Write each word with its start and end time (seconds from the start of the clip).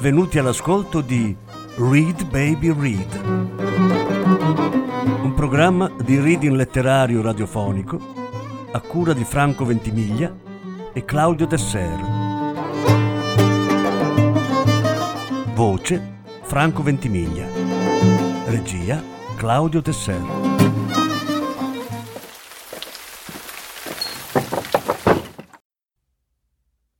Benvenuti 0.00 0.38
all'ascolto 0.38 1.02
di 1.02 1.36
Read 1.76 2.24
Baby 2.30 2.72
Read, 2.72 3.22
un 5.22 5.34
programma 5.36 5.94
di 6.02 6.18
reading 6.18 6.56
letterario 6.56 7.20
radiofonico 7.20 7.98
a 8.72 8.80
cura 8.80 9.12
di 9.12 9.24
Franco 9.24 9.66
Ventimiglia 9.66 10.34
e 10.94 11.04
Claudio 11.04 11.46
Desser. 11.46 11.98
Voce 15.52 16.22
Franco 16.44 16.82
Ventimiglia. 16.82 17.46
Regia 18.46 19.04
Claudio 19.36 19.82
Desser. 19.82 20.22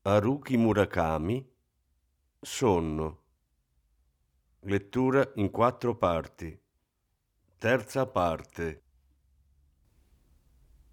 Haruki 0.02 0.58
Murakami 0.58 1.48
Sonno 2.42 3.18
Lettura 4.60 5.30
in 5.34 5.50
quattro 5.50 5.94
parti 5.94 6.58
Terza 7.58 8.06
parte 8.06 8.82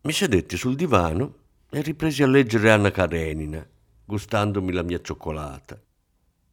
Mi 0.01 0.11
sedetti 0.11 0.57
sul 0.57 0.75
divano 0.75 1.35
e 1.69 1.81
ripresi 1.81 2.21
a 2.21 2.27
leggere 2.27 2.69
Anna 2.69 2.91
Karenina, 2.91 3.65
gustandomi 4.03 4.73
la 4.73 4.83
mia 4.83 4.99
cioccolata. 4.99 5.81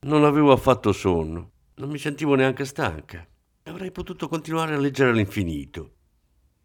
Non 0.02 0.22
avevo 0.22 0.52
affatto 0.52 0.92
sonno, 0.92 1.50
non 1.74 1.90
mi 1.90 1.98
sentivo 1.98 2.36
neanche 2.36 2.64
stanca. 2.64 3.26
Avrei 3.64 3.90
potuto 3.90 4.28
continuare 4.28 4.74
a 4.74 4.78
leggere 4.78 5.10
all'infinito. 5.10 5.94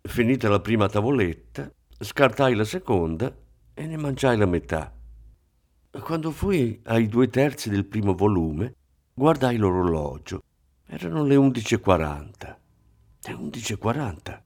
Finita 0.02 0.50
la 0.50 0.60
prima 0.60 0.88
tavoletta, 0.88 1.71
scartai 1.98 2.54
la 2.54 2.64
seconda 2.64 3.36
e 3.74 3.88
ne 3.88 3.98
mangiai 3.98 4.38
la 4.38 4.46
metà. 4.46 4.99
Quando 5.91 6.29
fui 6.29 6.79
ai 6.84 7.07
due 7.07 7.29
terzi 7.29 7.68
del 7.68 7.84
primo 7.84 8.13
volume, 8.13 8.76
guardai 9.12 9.57
l'orologio. 9.57 10.43
Erano 10.85 11.23
le 11.23 11.35
11.40. 11.35 12.55
Le 13.23 13.34
11.40. 13.34 14.41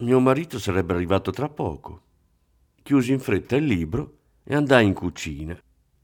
Mio 0.00 0.20
marito 0.20 0.58
sarebbe 0.58 0.92
arrivato 0.92 1.30
tra 1.30 1.48
poco. 1.48 2.02
Chiusi 2.82 3.12
in 3.12 3.20
fretta 3.20 3.56
il 3.56 3.64
libro 3.64 4.18
e 4.44 4.54
andai 4.54 4.84
in 4.84 4.92
cucina. 4.92 5.58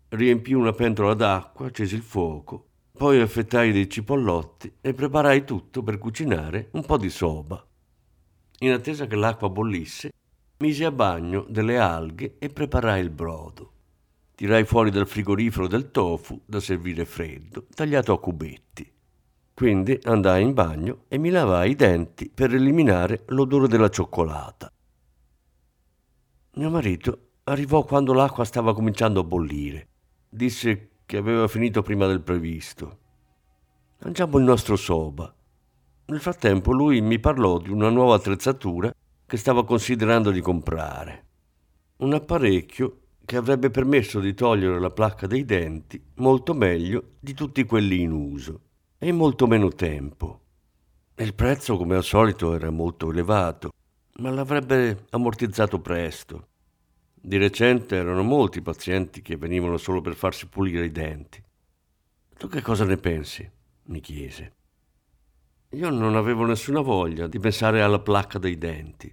Riempii 0.09 0.55
una 0.55 0.73
pentola 0.73 1.13
d'acqua, 1.13 1.67
accesi 1.67 1.95
il 1.95 2.03
fuoco, 2.03 2.69
poi 2.97 3.21
affettai 3.21 3.73
dei 3.73 3.91
cipollotti 3.91 4.77
e 4.81 4.95
preparai 4.95 5.45
tutto 5.45 5.83
per 5.83 5.99
cucinare 5.99 6.71
un 6.73 6.87
po' 6.87 6.97
di 6.97 7.11
soba. 7.11 7.63
In 8.61 8.73
attesa 8.73 9.07
che 9.07 9.17
l'acqua 9.17 9.51
bollisse, 9.51 10.13
misi 10.59 10.83
a 10.83 10.91
bagno 10.91 11.45
delle 11.47 11.79
alghe 11.79 12.37
e 12.39 12.49
preparai 12.49 13.03
il 13.03 13.11
brodo. 13.11 13.73
Tirai 14.39 14.65
fuori 14.65 14.93
dal 14.93 15.09
frigorifero 15.09 15.67
del 15.67 15.91
tofu 15.91 16.41
da 16.47 16.61
servire 16.61 17.05
freddo, 17.05 17.67
tagliato 17.75 18.13
a 18.13 18.21
cubetti. 18.21 18.89
Quindi 19.53 19.99
andai 20.05 20.45
in 20.45 20.55
bagno 20.55 21.07
e 21.09 21.19
mi 21.19 21.31
lavai 21.31 21.73
i 21.73 21.75
denti 21.75 22.31
per 22.33 22.55
eliminare 22.55 23.25
l'odore 23.31 23.67
della 23.67 23.89
cioccolata. 23.89 24.73
Mio 26.53 26.71
marito 26.71 27.31
arrivò 27.43 27.83
quando 27.83 28.13
l'acqua 28.13 28.45
stava 28.45 28.75
cominciando 28.75 29.19
a 29.19 29.25
bollire. 29.25 29.89
Disse 30.29 30.91
che 31.05 31.17
aveva 31.17 31.49
finito 31.49 31.83
prima 31.83 32.07
del 32.07 32.23
previsto. 32.23 32.99
Mangiamo 34.05 34.39
il 34.39 34.45
nostro 34.45 34.77
soba. 34.77 35.35
Nel 36.05 36.21
frattempo 36.21 36.71
lui 36.71 37.01
mi 37.01 37.19
parlò 37.19 37.59
di 37.59 37.73
una 37.73 37.91
nuova 37.91 38.15
attrezzatura 38.15 38.95
che 39.27 39.37
stava 39.37 39.65
considerando 39.65 40.31
di 40.31 40.41
comprare. 40.41 41.27
Un 41.97 42.15
apparecchio 42.15 43.01
che 43.29 43.37
avrebbe 43.37 43.69
permesso 43.69 44.21
di 44.21 44.33
togliere 44.33 44.81
la 44.81 44.89
placca 44.89 45.27
dei 45.27 45.45
denti 45.45 46.03
molto 46.15 46.55
meglio 46.55 47.17
di 47.21 47.35
tutti 47.35 47.63
quelli 47.67 48.01
in 48.01 48.11
uso 48.11 48.61
e 48.97 49.09
in 49.09 49.17
molto 49.17 49.47
meno 49.47 49.69
tempo. 49.69 50.41
Il 51.17 51.35
prezzo, 51.35 51.77
come 51.77 51.95
al 51.95 52.05
solito, 52.05 52.55
era 52.55 52.71
molto 52.71 53.11
elevato, 53.11 53.71
ma 54.21 54.31
l'avrebbe 54.31 55.05
ammortizzato 55.11 55.79
presto. 55.79 56.47
Di 57.13 57.37
recente 57.37 57.97
erano 57.97 58.23
molti 58.23 58.63
pazienti 58.63 59.21
che 59.21 59.37
venivano 59.37 59.77
solo 59.77 60.01
per 60.01 60.15
farsi 60.15 60.47
pulire 60.47 60.87
i 60.87 60.91
denti. 60.91 61.43
Tu 62.35 62.49
che 62.49 62.63
cosa 62.63 62.87
ne 62.87 62.97
pensi? 62.97 63.47
mi 63.89 64.01
chiese. 64.01 64.53
Io 65.73 65.91
non 65.91 66.17
avevo 66.17 66.47
nessuna 66.47 66.81
voglia 66.81 67.27
di 67.27 67.39
pensare 67.39 67.83
alla 67.83 68.01
placca 68.01 68.39
dei 68.39 68.57
denti. 68.57 69.13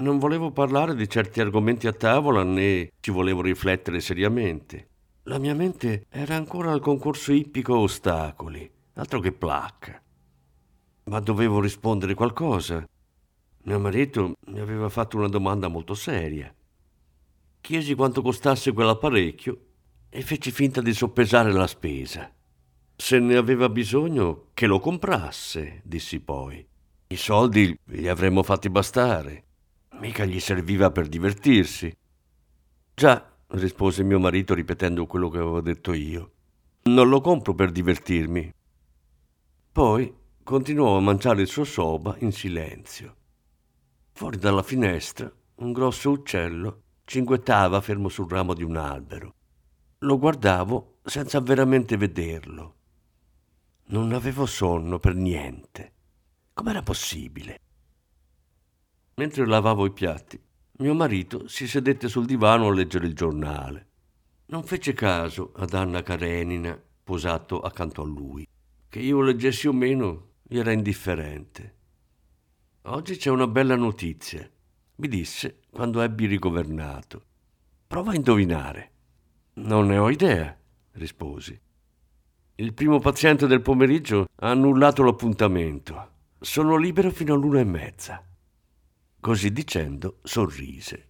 Non 0.00 0.18
volevo 0.18 0.50
parlare 0.50 0.94
di 0.94 1.06
certi 1.06 1.42
argomenti 1.42 1.86
a 1.86 1.92
tavola 1.92 2.42
né 2.42 2.92
ci 3.00 3.10
volevo 3.10 3.42
riflettere 3.42 4.00
seriamente. 4.00 4.88
La 5.24 5.36
mia 5.36 5.54
mente 5.54 6.06
era 6.08 6.36
ancora 6.36 6.72
al 6.72 6.80
concorso 6.80 7.34
ippico 7.34 7.76
ostacoli, 7.76 8.68
altro 8.94 9.20
che 9.20 9.32
placca. 9.32 10.00
Ma 11.04 11.20
dovevo 11.20 11.60
rispondere 11.60 12.14
qualcosa. 12.14 12.82
Mio 13.64 13.78
marito 13.78 14.36
mi 14.46 14.58
aveva 14.58 14.88
fatto 14.88 15.18
una 15.18 15.28
domanda 15.28 15.68
molto 15.68 15.92
seria. 15.92 16.50
Chiesi 17.60 17.94
quanto 17.94 18.22
costasse 18.22 18.72
quell'apparecchio 18.72 19.60
e 20.08 20.22
feci 20.22 20.50
finta 20.50 20.80
di 20.80 20.94
soppesare 20.94 21.52
la 21.52 21.66
spesa. 21.66 22.32
Se 22.96 23.18
ne 23.18 23.36
aveva 23.36 23.68
bisogno, 23.68 24.46
che 24.54 24.66
lo 24.66 24.80
comprasse, 24.80 25.82
dissi 25.84 26.20
poi. 26.20 26.66
I 27.08 27.16
soldi 27.16 27.78
gli 27.84 28.08
avremmo 28.08 28.42
fatti 28.42 28.70
bastare. 28.70 29.44
Mica 30.00 30.24
gli 30.24 30.40
serviva 30.40 30.90
per 30.90 31.08
divertirsi. 31.08 31.94
Già, 32.94 33.36
rispose 33.48 34.02
mio 34.02 34.18
marito 34.18 34.54
ripetendo 34.54 35.04
quello 35.04 35.28
che 35.28 35.36
avevo 35.36 35.60
detto 35.60 35.92
io. 35.92 36.32
Non 36.84 37.10
lo 37.10 37.20
compro 37.20 37.54
per 37.54 37.70
divertirmi. 37.70 38.50
Poi 39.70 40.14
continuò 40.42 40.96
a 40.96 41.00
mangiare 41.00 41.42
il 41.42 41.48
suo 41.48 41.64
soba 41.64 42.16
in 42.20 42.32
silenzio. 42.32 43.16
Fuori 44.12 44.38
dalla 44.38 44.62
finestra 44.62 45.30
un 45.56 45.72
grosso 45.72 46.10
uccello 46.10 46.82
cinguettava 47.04 47.82
fermo 47.82 48.08
sul 48.08 48.30
ramo 48.30 48.54
di 48.54 48.62
un 48.62 48.76
albero. 48.76 49.34
Lo 49.98 50.18
guardavo 50.18 51.00
senza 51.04 51.40
veramente 51.40 51.98
vederlo. 51.98 52.74
Non 53.88 54.14
avevo 54.14 54.46
sonno 54.46 54.98
per 54.98 55.14
niente. 55.14 55.92
Com'era 56.54 56.82
possibile? 56.82 57.60
Mentre 59.14 59.46
lavavo 59.46 59.86
i 59.86 59.92
piatti, 59.92 60.40
mio 60.78 60.94
marito 60.94 61.46
si 61.46 61.66
sedette 61.66 62.08
sul 62.08 62.26
divano 62.26 62.68
a 62.68 62.72
leggere 62.72 63.06
il 63.06 63.14
giornale. 63.14 63.88
Non 64.46 64.64
fece 64.64 64.92
caso 64.92 65.52
ad 65.56 65.74
Anna 65.74 66.02
Karenina, 66.02 66.80
posato 67.04 67.60
accanto 67.60 68.02
a 68.02 68.06
lui. 68.06 68.46
Che 68.88 68.98
io 68.98 69.20
leggessi 69.20 69.68
o 69.68 69.72
meno, 69.72 70.28
gli 70.42 70.58
era 70.58 70.72
indifferente. 70.72 71.74
Oggi 72.82 73.16
c'è 73.16 73.30
una 73.30 73.46
bella 73.46 73.76
notizia, 73.76 74.48
mi 74.96 75.08
disse 75.08 75.60
quando 75.70 76.00
ebbi 76.00 76.26
rigovernato. 76.26 77.22
Prova 77.86 78.12
a 78.12 78.14
indovinare. 78.14 78.90
Non 79.54 79.86
ne 79.86 79.98
ho 79.98 80.10
idea, 80.10 80.56
risposi. 80.92 81.58
Il 82.56 82.74
primo 82.74 82.98
paziente 82.98 83.46
del 83.46 83.62
pomeriggio 83.62 84.28
ha 84.36 84.50
annullato 84.50 85.02
l'appuntamento. 85.02 86.10
Sono 86.38 86.76
libero 86.76 87.10
fino 87.10 87.34
all'una 87.34 87.60
e 87.60 87.64
mezza. 87.64 88.24
Così 89.20 89.52
dicendo, 89.52 90.20
sorrise. 90.22 91.08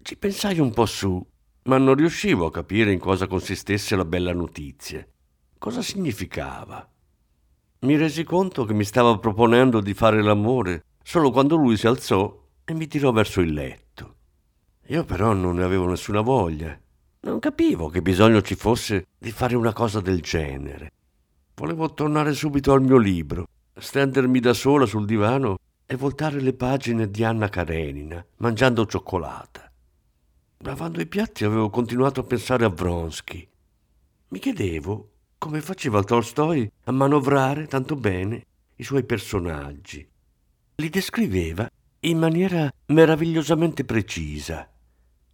Ci 0.00 0.16
pensai 0.16 0.60
un 0.60 0.72
po' 0.72 0.86
su, 0.86 1.20
ma 1.64 1.78
non 1.78 1.96
riuscivo 1.96 2.46
a 2.46 2.52
capire 2.52 2.92
in 2.92 3.00
cosa 3.00 3.26
consistesse 3.26 3.96
la 3.96 4.04
bella 4.04 4.32
notizia. 4.32 5.04
Cosa 5.58 5.82
significava? 5.82 6.88
Mi 7.80 7.96
resi 7.96 8.22
conto 8.22 8.64
che 8.66 8.72
mi 8.72 8.84
stava 8.84 9.18
proponendo 9.18 9.80
di 9.80 9.94
fare 9.94 10.22
l'amore 10.22 10.84
solo 11.02 11.32
quando 11.32 11.56
lui 11.56 11.76
si 11.76 11.88
alzò 11.88 12.40
e 12.64 12.72
mi 12.72 12.86
tirò 12.86 13.10
verso 13.10 13.40
il 13.40 13.52
letto. 13.52 14.14
Io 14.86 15.04
però 15.04 15.32
non 15.32 15.56
ne 15.56 15.64
avevo 15.64 15.88
nessuna 15.88 16.20
voglia. 16.20 16.78
Non 17.22 17.40
capivo 17.40 17.88
che 17.88 18.00
bisogno 18.00 18.42
ci 18.42 18.54
fosse 18.54 19.08
di 19.18 19.32
fare 19.32 19.56
una 19.56 19.72
cosa 19.72 20.00
del 20.00 20.20
genere. 20.20 20.92
Volevo 21.56 21.92
tornare 21.92 22.32
subito 22.32 22.72
al 22.72 22.80
mio 22.80 22.96
libro, 22.96 23.48
stendermi 23.76 24.38
da 24.38 24.52
sola 24.52 24.86
sul 24.86 25.04
divano 25.04 25.58
e 25.90 25.96
voltare 25.96 26.40
le 26.40 26.52
pagine 26.52 27.10
di 27.10 27.24
Anna 27.24 27.48
Karenina, 27.48 28.24
mangiando 28.36 28.86
cioccolata. 28.86 29.68
Lavando 30.58 31.00
i 31.00 31.06
piatti 31.08 31.44
avevo 31.44 31.68
continuato 31.68 32.20
a 32.20 32.22
pensare 32.22 32.64
a 32.64 32.68
Vronsky. 32.68 33.44
Mi 34.28 34.38
chiedevo 34.38 35.10
come 35.36 35.60
faceva 35.60 36.04
Tolstoi 36.04 36.70
a 36.84 36.92
manovrare 36.92 37.66
tanto 37.66 37.96
bene 37.96 38.44
i 38.76 38.84
suoi 38.84 39.02
personaggi. 39.02 40.08
Li 40.76 40.88
descriveva 40.90 41.68
in 42.02 42.18
maniera 42.18 42.72
meravigliosamente 42.86 43.84
precisa, 43.84 44.70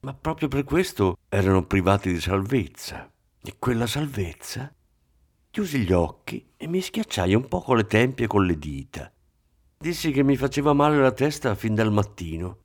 ma 0.00 0.14
proprio 0.14 0.48
per 0.48 0.64
questo 0.64 1.18
erano 1.28 1.66
privati 1.66 2.10
di 2.10 2.20
salvezza. 2.20 3.12
E 3.42 3.56
quella 3.58 3.86
salvezza? 3.86 4.74
Chiusi 5.50 5.80
gli 5.80 5.92
occhi 5.92 6.52
e 6.56 6.66
mi 6.66 6.80
schiacciai 6.80 7.34
un 7.34 7.46
po' 7.46 7.60
con 7.60 7.76
le 7.76 7.86
tempie 7.86 8.24
e 8.24 8.28
con 8.28 8.46
le 8.46 8.58
dita. 8.58 9.10
Dissi 9.78 10.10
che 10.10 10.22
mi 10.22 10.36
faceva 10.36 10.72
male 10.72 10.98
la 10.98 11.12
testa 11.12 11.54
fin 11.54 11.74
dal 11.74 11.92
mattino. 11.92 12.58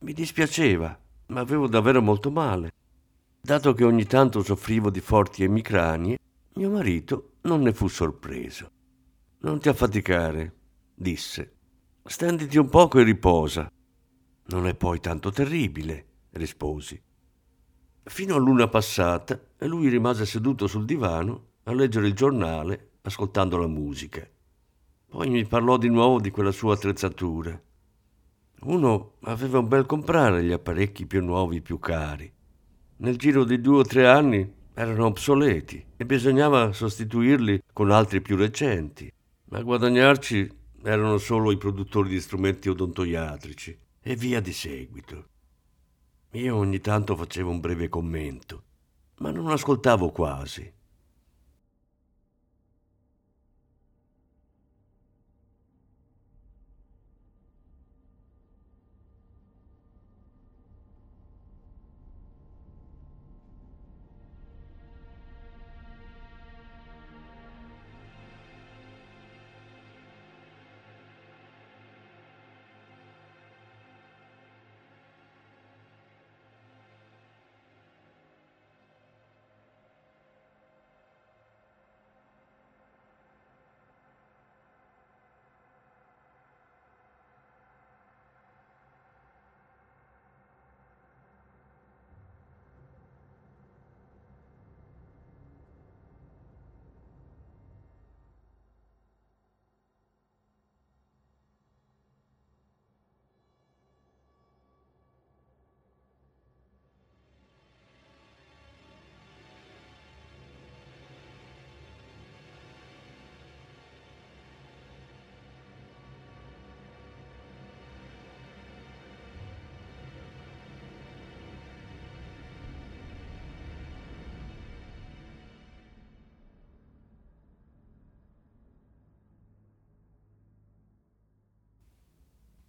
Mi 0.00 0.12
dispiaceva, 0.12 0.98
ma 1.26 1.40
avevo 1.40 1.68
davvero 1.68 2.02
molto 2.02 2.30
male. 2.30 2.72
Dato 3.40 3.74
che 3.74 3.84
ogni 3.84 4.04
tanto 4.04 4.42
soffrivo 4.42 4.90
di 4.90 5.00
forti 5.00 5.44
emicranie, 5.44 6.18
Mio 6.56 6.70
marito 6.70 7.32
non 7.42 7.62
ne 7.62 7.72
fu 7.72 7.88
sorpreso. 7.88 8.70
Non 9.38 9.58
ti 9.58 9.68
affaticare, 9.68 10.54
disse. 10.94 11.52
Stenditi 12.04 12.58
un 12.58 12.68
poco 12.68 13.00
e 13.00 13.02
riposa. 13.02 13.68
Non 14.46 14.68
è 14.68 14.74
poi 14.76 15.00
tanto 15.00 15.30
terribile, 15.32 16.06
risposi. 16.30 17.00
Fino 18.04 18.34
a 18.36 18.38
luna 18.38 18.68
passata 18.68 19.40
lui 19.66 19.88
rimase 19.88 20.26
seduto 20.26 20.68
sul 20.68 20.84
divano 20.84 21.46
a 21.64 21.72
leggere 21.72 22.06
il 22.06 22.14
giornale, 22.14 22.90
ascoltando 23.02 23.56
la 23.56 23.66
musica. 23.66 24.24
Poi 25.14 25.30
mi 25.30 25.46
parlò 25.46 25.76
di 25.76 25.88
nuovo 25.88 26.18
di 26.18 26.32
quella 26.32 26.50
sua 26.50 26.74
attrezzatura. 26.74 27.56
Uno 28.62 29.12
aveva 29.20 29.60
un 29.60 29.68
bel 29.68 29.86
comprare 29.86 30.42
gli 30.42 30.50
apparecchi 30.50 31.06
più 31.06 31.22
nuovi, 31.22 31.60
più 31.60 31.78
cari. 31.78 32.28
Nel 32.96 33.16
giro 33.16 33.44
di 33.44 33.60
due 33.60 33.78
o 33.78 33.82
tre 33.84 34.08
anni 34.08 34.52
erano 34.74 35.06
obsoleti 35.06 35.86
e 35.96 36.04
bisognava 36.04 36.72
sostituirli 36.72 37.62
con 37.72 37.92
altri 37.92 38.22
più 38.22 38.34
recenti. 38.34 39.08
Ma 39.50 39.58
a 39.58 39.62
guadagnarci 39.62 40.50
erano 40.82 41.18
solo 41.18 41.52
i 41.52 41.58
produttori 41.58 42.08
di 42.08 42.20
strumenti 42.20 42.68
odontoiatrici 42.68 43.78
e 44.02 44.16
via 44.16 44.40
di 44.40 44.52
seguito. 44.52 45.26
Io 46.32 46.56
ogni 46.56 46.80
tanto 46.80 47.14
facevo 47.14 47.50
un 47.50 47.60
breve 47.60 47.88
commento, 47.88 48.62
ma 49.18 49.30
non 49.30 49.48
ascoltavo 49.48 50.10
quasi. 50.10 50.72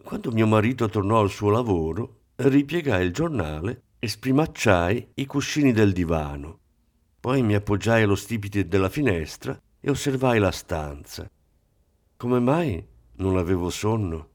Quando 0.06 0.30
mio 0.30 0.46
marito 0.46 0.88
tornò 0.88 1.18
al 1.18 1.30
suo 1.30 1.50
lavoro, 1.50 2.18
ripiegai 2.36 3.04
il 3.04 3.12
giornale 3.12 3.82
e 3.98 4.06
sprimacciai 4.06 5.08
i 5.14 5.26
cuscini 5.26 5.72
del 5.72 5.92
divano. 5.92 6.60
Poi 7.18 7.42
mi 7.42 7.56
appoggiai 7.56 8.04
allo 8.04 8.14
stipite 8.14 8.68
della 8.68 8.88
finestra 8.88 9.60
e 9.80 9.90
osservai 9.90 10.38
la 10.38 10.52
stanza. 10.52 11.28
Come 12.16 12.38
mai 12.38 12.86
non 13.14 13.36
avevo 13.36 13.68
sonno? 13.68 14.28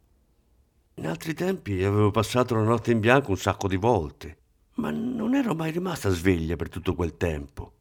In 0.96 1.08
altri 1.08 1.34
tempi 1.34 1.82
avevo 1.86 2.12
passato 2.12 2.54
la 2.54 2.64
notte 2.64 2.92
in 2.92 3.00
bianco 3.00 3.30
un 3.30 3.38
sacco 3.38 3.70
di 3.70 3.78
volte, 3.78 4.38
ma 4.76 4.92
non 4.92 5.36
ero 5.36 5.56
mai 5.56 5.72
rimasta 5.72 6.10
sveglia 6.10 6.58
per 6.58 6.68
tutto 6.68 6.96
quel 6.96 7.16
tempo. 7.16 7.72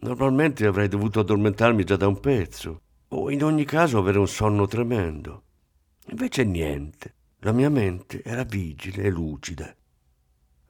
Normalmente 0.00 0.66
avrei 0.66 0.88
dovuto 0.88 1.20
addormentarmi 1.20 1.82
già 1.82 1.96
da 1.96 2.08
un 2.08 2.20
pezzo, 2.20 2.80
o 3.08 3.30
in 3.30 3.42
ogni 3.42 3.64
caso 3.64 3.96
avere 3.96 4.18
un 4.18 4.28
sonno 4.28 4.66
tremendo. 4.66 5.44
Invece 6.08 6.44
niente. 6.44 7.14
La 7.42 7.52
mia 7.52 7.70
mente 7.70 8.24
era 8.24 8.42
vigile 8.42 9.04
e 9.04 9.10
lucida. 9.10 9.72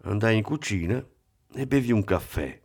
Andai 0.03 0.37
in 0.37 0.43
cucina 0.43 1.03
e 1.55 1.67
bevi 1.67 1.93
un 1.93 2.05
caffè. 2.05 2.61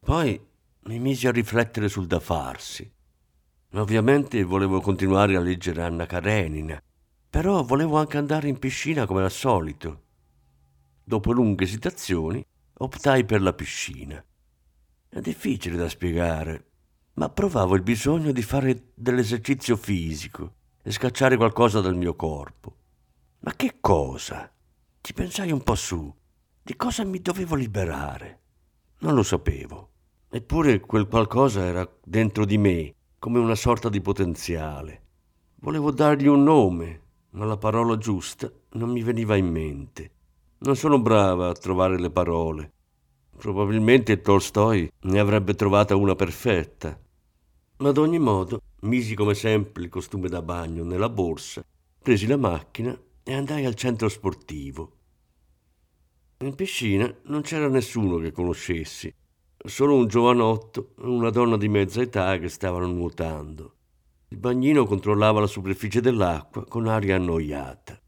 Poi 0.00 0.38
mi 0.80 0.98
misi 0.98 1.26
a 1.26 1.32
riflettere 1.32 1.88
sul 1.88 2.06
da 2.06 2.20
farsi. 2.20 2.92
Ovviamente 3.72 4.44
volevo 4.44 4.82
continuare 4.82 5.36
a 5.36 5.40
leggere 5.40 5.82
Anna 5.82 6.04
Karenina, 6.04 6.78
però 7.30 7.62
volevo 7.62 7.96
anche 7.96 8.18
andare 8.18 8.48
in 8.48 8.58
piscina 8.58 9.06
come 9.06 9.22
al 9.22 9.30
solito. 9.30 10.02
Dopo 11.02 11.32
lunghe 11.32 11.64
esitazioni 11.64 12.44
optai 12.74 13.24
per 13.24 13.40
la 13.40 13.54
piscina. 13.54 14.22
È 15.08 15.20
difficile 15.20 15.78
da 15.78 15.88
spiegare, 15.88 16.66
ma 17.14 17.30
provavo 17.30 17.74
il 17.74 17.82
bisogno 17.82 18.32
di 18.32 18.42
fare 18.42 18.90
dell'esercizio 18.94 19.76
fisico 19.76 20.56
e 20.82 20.92
scacciare 20.92 21.38
qualcosa 21.38 21.80
dal 21.80 21.96
mio 21.96 22.14
corpo. 22.14 22.82
Ma 23.44 23.52
che 23.56 23.76
cosa? 23.78 24.50
Ci 25.02 25.12
pensai 25.12 25.52
un 25.52 25.62
po' 25.62 25.74
su. 25.74 26.10
Di 26.62 26.76
cosa 26.76 27.04
mi 27.04 27.20
dovevo 27.20 27.56
liberare? 27.56 28.40
Non 29.00 29.12
lo 29.12 29.22
sapevo. 29.22 29.90
Eppure 30.30 30.80
quel 30.80 31.06
qualcosa 31.06 31.62
era 31.62 31.86
dentro 32.02 32.46
di 32.46 32.56
me, 32.56 32.94
come 33.18 33.38
una 33.38 33.54
sorta 33.54 33.90
di 33.90 34.00
potenziale. 34.00 35.02
Volevo 35.56 35.90
dargli 35.90 36.26
un 36.26 36.42
nome, 36.42 37.02
ma 37.32 37.44
la 37.44 37.58
parola 37.58 37.98
giusta 37.98 38.50
non 38.70 38.88
mi 38.88 39.02
veniva 39.02 39.36
in 39.36 39.50
mente. 39.50 40.10
Non 40.60 40.74
sono 40.74 40.98
brava 40.98 41.50
a 41.50 41.54
trovare 41.54 42.00
le 42.00 42.10
parole. 42.10 42.72
Probabilmente 43.36 44.22
Tolstoi 44.22 44.90
ne 45.00 45.18
avrebbe 45.18 45.54
trovata 45.54 45.94
una 45.96 46.14
perfetta. 46.14 46.98
Ma 47.76 47.90
ad 47.90 47.98
ogni 47.98 48.18
modo 48.18 48.62
misi 48.84 49.14
come 49.14 49.34
sempre 49.34 49.82
il 49.82 49.90
costume 49.90 50.30
da 50.30 50.40
bagno 50.40 50.82
nella 50.82 51.10
borsa, 51.10 51.62
presi 52.00 52.26
la 52.26 52.38
macchina 52.38 52.98
e 53.24 53.34
andai 53.34 53.64
al 53.64 53.74
centro 53.74 54.08
sportivo. 54.08 54.98
In 56.38 56.54
piscina 56.54 57.12
non 57.24 57.40
c'era 57.40 57.68
nessuno 57.68 58.18
che 58.18 58.32
conoscessi, 58.32 59.12
solo 59.56 59.96
un 59.96 60.06
giovanotto 60.06 60.94
e 60.98 61.06
una 61.06 61.30
donna 61.30 61.56
di 61.56 61.68
mezza 61.68 62.02
età 62.02 62.38
che 62.38 62.50
stavano 62.50 62.86
nuotando. 62.86 63.76
Il 64.28 64.36
bagnino 64.36 64.84
controllava 64.84 65.40
la 65.40 65.46
superficie 65.46 66.02
dell'acqua 66.02 66.66
con 66.66 66.86
aria 66.86 67.16
annoiata. 67.16 67.98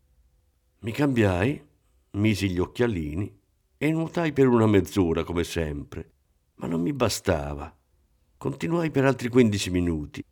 Mi 0.80 0.92
cambiai, 0.92 1.64
misi 2.12 2.50
gli 2.50 2.58
occhialini 2.58 3.40
e 3.78 3.90
nuotai 3.90 4.32
per 4.32 4.48
una 4.48 4.66
mezz'ora 4.66 5.24
come 5.24 5.44
sempre, 5.44 6.12
ma 6.56 6.66
non 6.66 6.82
mi 6.82 6.92
bastava. 6.92 7.74
Continuai 8.36 8.90
per 8.90 9.06
altri 9.06 9.28
quindici 9.28 9.70
minuti. 9.70 10.22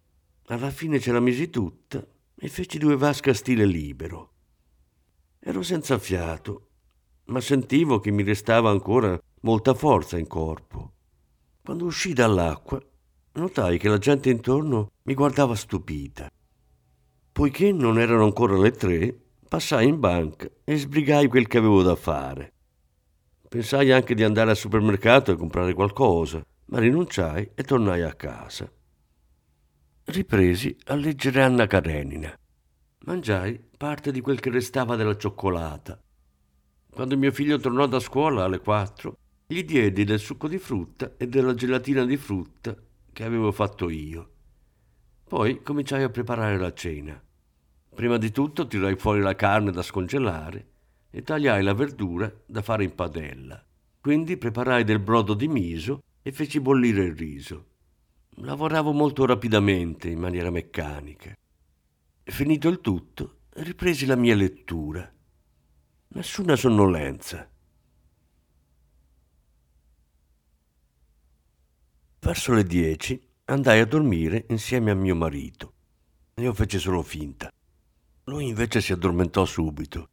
Alla 0.48 0.70
fine 0.70 1.00
ce 1.00 1.10
la 1.10 1.20
misi 1.20 1.48
tutta 1.48 2.06
e 2.36 2.48
feci 2.48 2.76
due 2.76 2.96
vasche 2.96 3.30
a 3.30 3.34
stile 3.34 3.64
libero. 3.64 4.33
Ero 5.46 5.60
senza 5.60 5.98
fiato, 5.98 6.68
ma 7.26 7.38
sentivo 7.38 8.00
che 8.00 8.10
mi 8.10 8.22
restava 8.22 8.70
ancora 8.70 9.20
molta 9.42 9.74
forza 9.74 10.16
in 10.16 10.26
corpo. 10.26 10.92
Quando 11.62 11.84
uscii 11.84 12.14
dall'acqua, 12.14 12.80
notai 13.32 13.76
che 13.76 13.90
la 13.90 13.98
gente 13.98 14.30
intorno 14.30 14.92
mi 15.02 15.12
guardava 15.12 15.54
stupita. 15.54 16.30
Poiché 17.30 17.72
non 17.72 17.98
erano 17.98 18.24
ancora 18.24 18.56
le 18.56 18.70
tre, 18.70 19.14
passai 19.46 19.86
in 19.86 20.00
banca 20.00 20.48
e 20.64 20.78
sbrigai 20.78 21.28
quel 21.28 21.46
che 21.46 21.58
avevo 21.58 21.82
da 21.82 21.94
fare. 21.94 22.52
Pensai 23.46 23.92
anche 23.92 24.14
di 24.14 24.24
andare 24.24 24.48
al 24.48 24.56
supermercato 24.56 25.30
e 25.30 25.36
comprare 25.36 25.74
qualcosa, 25.74 26.42
ma 26.68 26.78
rinunciai 26.78 27.50
e 27.54 27.62
tornai 27.64 28.00
a 28.00 28.14
casa. 28.14 28.66
Ripresi 30.04 30.74
a 30.86 30.94
leggere 30.94 31.42
Anna 31.42 31.66
Karenina. 31.66 32.34
Mangiai 33.06 33.60
parte 33.76 34.10
di 34.10 34.22
quel 34.22 34.40
che 34.40 34.48
restava 34.48 34.96
della 34.96 35.16
cioccolata. 35.16 36.00
Quando 36.90 37.18
mio 37.18 37.32
figlio 37.32 37.58
tornò 37.58 37.86
da 37.86 38.00
scuola 38.00 38.44
alle 38.44 38.60
quattro, 38.60 39.18
gli 39.46 39.62
diedi 39.62 40.04
del 40.04 40.18
succo 40.18 40.48
di 40.48 40.56
frutta 40.56 41.12
e 41.18 41.28
della 41.28 41.52
gelatina 41.52 42.06
di 42.06 42.16
frutta 42.16 42.74
che 43.12 43.24
avevo 43.24 43.52
fatto 43.52 43.90
io. 43.90 44.30
Poi 45.28 45.62
cominciai 45.62 46.02
a 46.02 46.08
preparare 46.08 46.56
la 46.56 46.72
cena. 46.72 47.22
Prima 47.94 48.16
di 48.16 48.30
tutto 48.30 48.66
tirai 48.66 48.96
fuori 48.96 49.20
la 49.20 49.34
carne 49.34 49.70
da 49.70 49.82
scongelare 49.82 50.68
e 51.10 51.22
tagliai 51.22 51.62
la 51.62 51.74
verdura 51.74 52.32
da 52.46 52.62
fare 52.62 52.84
in 52.84 52.94
padella. 52.94 53.62
Quindi 54.00 54.38
preparai 54.38 54.82
del 54.82 54.98
brodo 54.98 55.34
di 55.34 55.46
miso 55.46 56.02
e 56.22 56.32
feci 56.32 56.58
bollire 56.58 57.04
il 57.04 57.14
riso. 57.14 57.66
Lavoravo 58.36 58.92
molto 58.92 59.26
rapidamente, 59.26 60.08
in 60.08 60.18
maniera 60.18 60.50
meccanica. 60.50 61.34
Finito 62.26 62.68
il 62.68 62.80
tutto, 62.80 63.40
ripresi 63.50 64.06
la 64.06 64.16
mia 64.16 64.34
lettura. 64.34 65.08
Nessuna 66.08 66.56
sonnolenza. 66.56 67.48
Verso 72.20 72.54
le 72.54 72.64
dieci 72.64 73.20
andai 73.44 73.80
a 73.80 73.84
dormire 73.84 74.46
insieme 74.48 74.90
a 74.90 74.94
mio 74.94 75.14
marito. 75.14 75.74
Io 76.36 76.54
feci 76.54 76.78
solo 76.78 77.02
finta. 77.02 77.52
Lui 78.24 78.48
invece 78.48 78.80
si 78.80 78.92
addormentò 78.92 79.44
subito. 79.44 80.08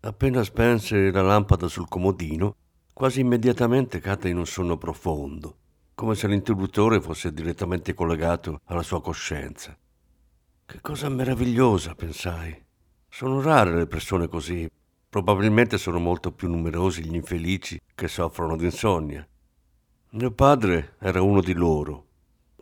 Appena 0.00 0.42
spense 0.42 1.12
la 1.12 1.22
lampada 1.22 1.68
sul 1.68 1.88
comodino, 1.88 2.56
quasi 2.92 3.20
immediatamente 3.20 4.00
cadde 4.00 4.28
in 4.28 4.36
un 4.36 4.46
sonno 4.46 4.76
profondo, 4.76 5.58
come 5.94 6.16
se 6.16 6.26
l'interruttore 6.26 7.00
fosse 7.00 7.32
direttamente 7.32 7.94
collegato 7.94 8.60
alla 8.64 8.82
sua 8.82 9.00
coscienza. 9.00 9.78
Che 10.72 10.80
cosa 10.80 11.10
meravigliosa, 11.10 11.94
pensai. 11.94 12.56
Sono 13.08 13.42
rare 13.42 13.76
le 13.76 13.86
persone 13.86 14.26
così. 14.26 14.66
Probabilmente 15.08 15.76
sono 15.76 15.98
molto 15.98 16.32
più 16.32 16.48
numerosi 16.48 17.04
gli 17.04 17.14
infelici 17.14 17.78
che 17.94 18.08
soffrono 18.08 18.56
di 18.56 18.64
insonnia. 18.64 19.26
Mio 20.12 20.30
padre 20.30 20.94
era 20.98 21.20
uno 21.20 21.42
di 21.42 21.52
loro 21.52 22.06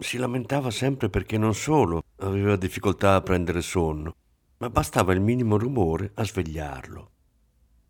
si 0.00 0.16
lamentava 0.16 0.70
sempre 0.70 1.10
perché 1.10 1.36
non 1.36 1.54
solo 1.54 2.02
aveva 2.20 2.56
difficoltà 2.56 3.14
a 3.14 3.20
prendere 3.20 3.60
sonno, 3.60 4.14
ma 4.58 4.70
bastava 4.70 5.12
il 5.12 5.20
minimo 5.20 5.58
rumore 5.58 6.12
a 6.14 6.24
svegliarlo. 6.24 7.10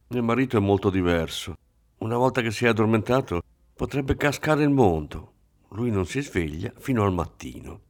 Mio 0.09 0.23
marito 0.23 0.57
è 0.57 0.61
molto 0.61 0.91
diverso. 0.91 1.57
Una 1.99 2.17
volta 2.17 2.43
che 2.43 2.51
si 2.51 2.65
è 2.65 2.69
addormentato 2.69 3.43
potrebbe 3.75 4.17
cascare 4.17 4.65
il 4.65 4.71
mondo. 4.71 5.33
Lui 5.71 5.91
non 5.91 6.05
si 6.05 6.21
sveglia 6.21 6.73
fino 6.77 7.05
al 7.05 7.13
mattino. 7.13 7.81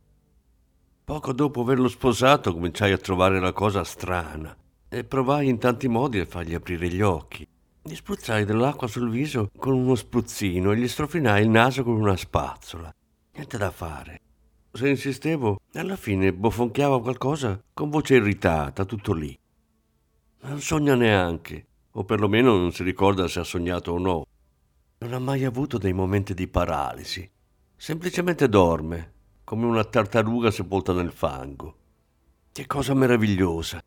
Poco 1.11 1.33
dopo 1.33 1.63
averlo 1.63 1.89
sposato 1.89 2.53
cominciai 2.53 2.93
a 2.93 2.97
trovare 2.97 3.41
la 3.41 3.53
cosa 3.53 3.83
strana 3.83 4.57
e 4.89 5.03
provai 5.03 5.49
in 5.49 5.59
tanti 5.59 5.89
modi 5.89 6.21
a 6.21 6.25
fargli 6.25 6.55
aprire 6.55 6.87
gli 6.87 7.03
occhi. 7.03 7.45
Gli 7.83 7.95
spruzzai 7.97 8.45
dell'acqua 8.45 8.87
sul 8.87 9.11
viso 9.11 9.51
con 9.57 9.73
uno 9.73 9.97
spruzzino 9.97 10.71
e 10.71 10.77
gli 10.77 10.87
strofinai 10.87 11.43
il 11.43 11.49
naso 11.49 11.83
con 11.83 11.95
una 11.95 12.17
spazzola. 12.17 12.95
Niente 13.33 13.59
da 13.59 13.73
fare. 13.73 14.21
Se 14.71 14.89
insistevo, 14.89 15.63
alla 15.75 15.97
fine 15.97 16.33
bofonchiava 16.33 17.01
qualcosa 17.01 17.61
con 17.75 17.91
voce 17.91 18.15
irritata, 18.15 18.85
tutto 18.85 19.13
lì. 19.13 19.37
Non 20.43 20.61
sogna 20.61 20.95
neanche, 20.95 21.67
o 21.91 22.05
perlomeno 22.05 22.57
non 22.57 22.71
si 22.71 22.85
ricorda 22.85 23.27
se 23.27 23.41
ha 23.41 23.45
sognato 23.45 23.91
o 23.91 23.99
no. 23.99 24.27
Non 24.99 25.13
ha 25.13 25.19
mai 25.19 25.45
avuto 25.45 25.77
dei 25.77 25.93
momenti 25.93 26.35
di 26.35 26.47
paralisi. 26.47 27.29
Semplicemente 27.75 28.49
dorme, 28.49 29.15
come 29.51 29.67
una 29.67 29.83
tartaruga 29.83 30.53
sepolta 30.53 30.93
nel 30.93 31.11
fango. 31.11 31.75
Che 32.53 32.69
cosa 32.69 32.95
meravigliosa. 32.95 33.83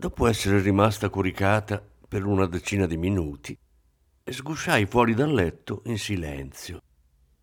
Dopo 0.00 0.28
essere 0.28 0.60
rimasta 0.60 1.10
coricata 1.10 1.84
per 2.06 2.24
una 2.24 2.46
decina 2.46 2.86
di 2.86 2.96
minuti, 2.96 3.58
sgusciai 4.24 4.86
fuori 4.86 5.12
dal 5.12 5.32
letto 5.32 5.82
in 5.86 5.98
silenzio. 5.98 6.80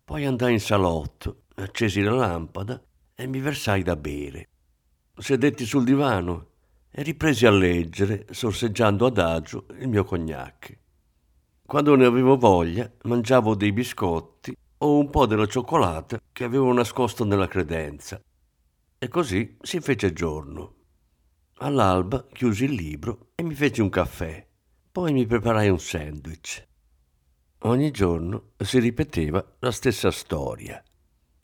Poi 0.02 0.24
andai 0.24 0.54
in 0.54 0.60
salotto, 0.60 1.42
accesi 1.56 2.00
la 2.00 2.12
lampada 2.12 2.82
e 3.14 3.26
mi 3.26 3.40
versai 3.40 3.82
da 3.82 3.94
bere. 3.94 4.48
Sedetti 5.18 5.66
sul 5.66 5.84
divano 5.84 6.52
e 6.90 7.02
ripresi 7.02 7.44
a 7.44 7.50
leggere, 7.50 8.24
sorseggiando 8.30 9.04
adagio 9.04 9.66
il 9.78 9.88
mio 9.88 10.04
cognac. 10.04 10.78
Quando 11.62 11.94
ne 11.94 12.06
avevo 12.06 12.38
voglia, 12.38 12.90
mangiavo 13.02 13.54
dei 13.54 13.72
biscotti 13.74 14.56
o 14.78 14.98
un 14.98 15.10
po' 15.10 15.26
della 15.26 15.46
cioccolata 15.46 16.18
che 16.32 16.44
avevo 16.44 16.72
nascosto 16.72 17.22
nella 17.26 17.48
credenza. 17.48 18.18
E 18.98 19.08
così 19.08 19.58
si 19.60 19.78
fece 19.80 20.14
giorno. 20.14 20.75
All'alba 21.60 22.26
chiusi 22.30 22.64
il 22.64 22.72
libro 22.72 23.28
e 23.34 23.42
mi 23.42 23.54
feci 23.54 23.80
un 23.80 23.88
caffè. 23.88 24.46
Poi 24.92 25.14
mi 25.14 25.24
preparai 25.24 25.70
un 25.70 25.78
sandwich. 25.78 26.62
Ogni 27.60 27.90
giorno 27.90 28.50
si 28.58 28.78
ripeteva 28.78 29.42
la 29.60 29.70
stessa 29.70 30.10
storia. 30.10 30.82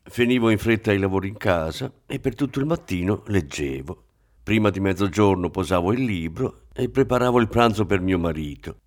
Finivo 0.03 0.51
in 0.51 0.59
fretta 0.59 0.93
i 0.93 0.99
lavori 0.99 1.29
in 1.29 1.39
casa 1.39 1.91
e 2.05 2.21
per 2.21 2.35
tutto 2.35 2.59
il 2.59 2.67
mattino 2.67 3.23
leggevo. 3.29 4.05
Prima 4.43 4.69
di 4.69 4.81
mezzogiorno 4.81 5.49
posavo 5.49 5.93
il 5.95 6.05
libro 6.05 6.65
e 6.75 6.91
preparavo 6.91 7.41
il 7.41 7.49
pranzo 7.49 7.87
per 7.87 8.03
mio 8.03 8.19
marito. 8.19 8.81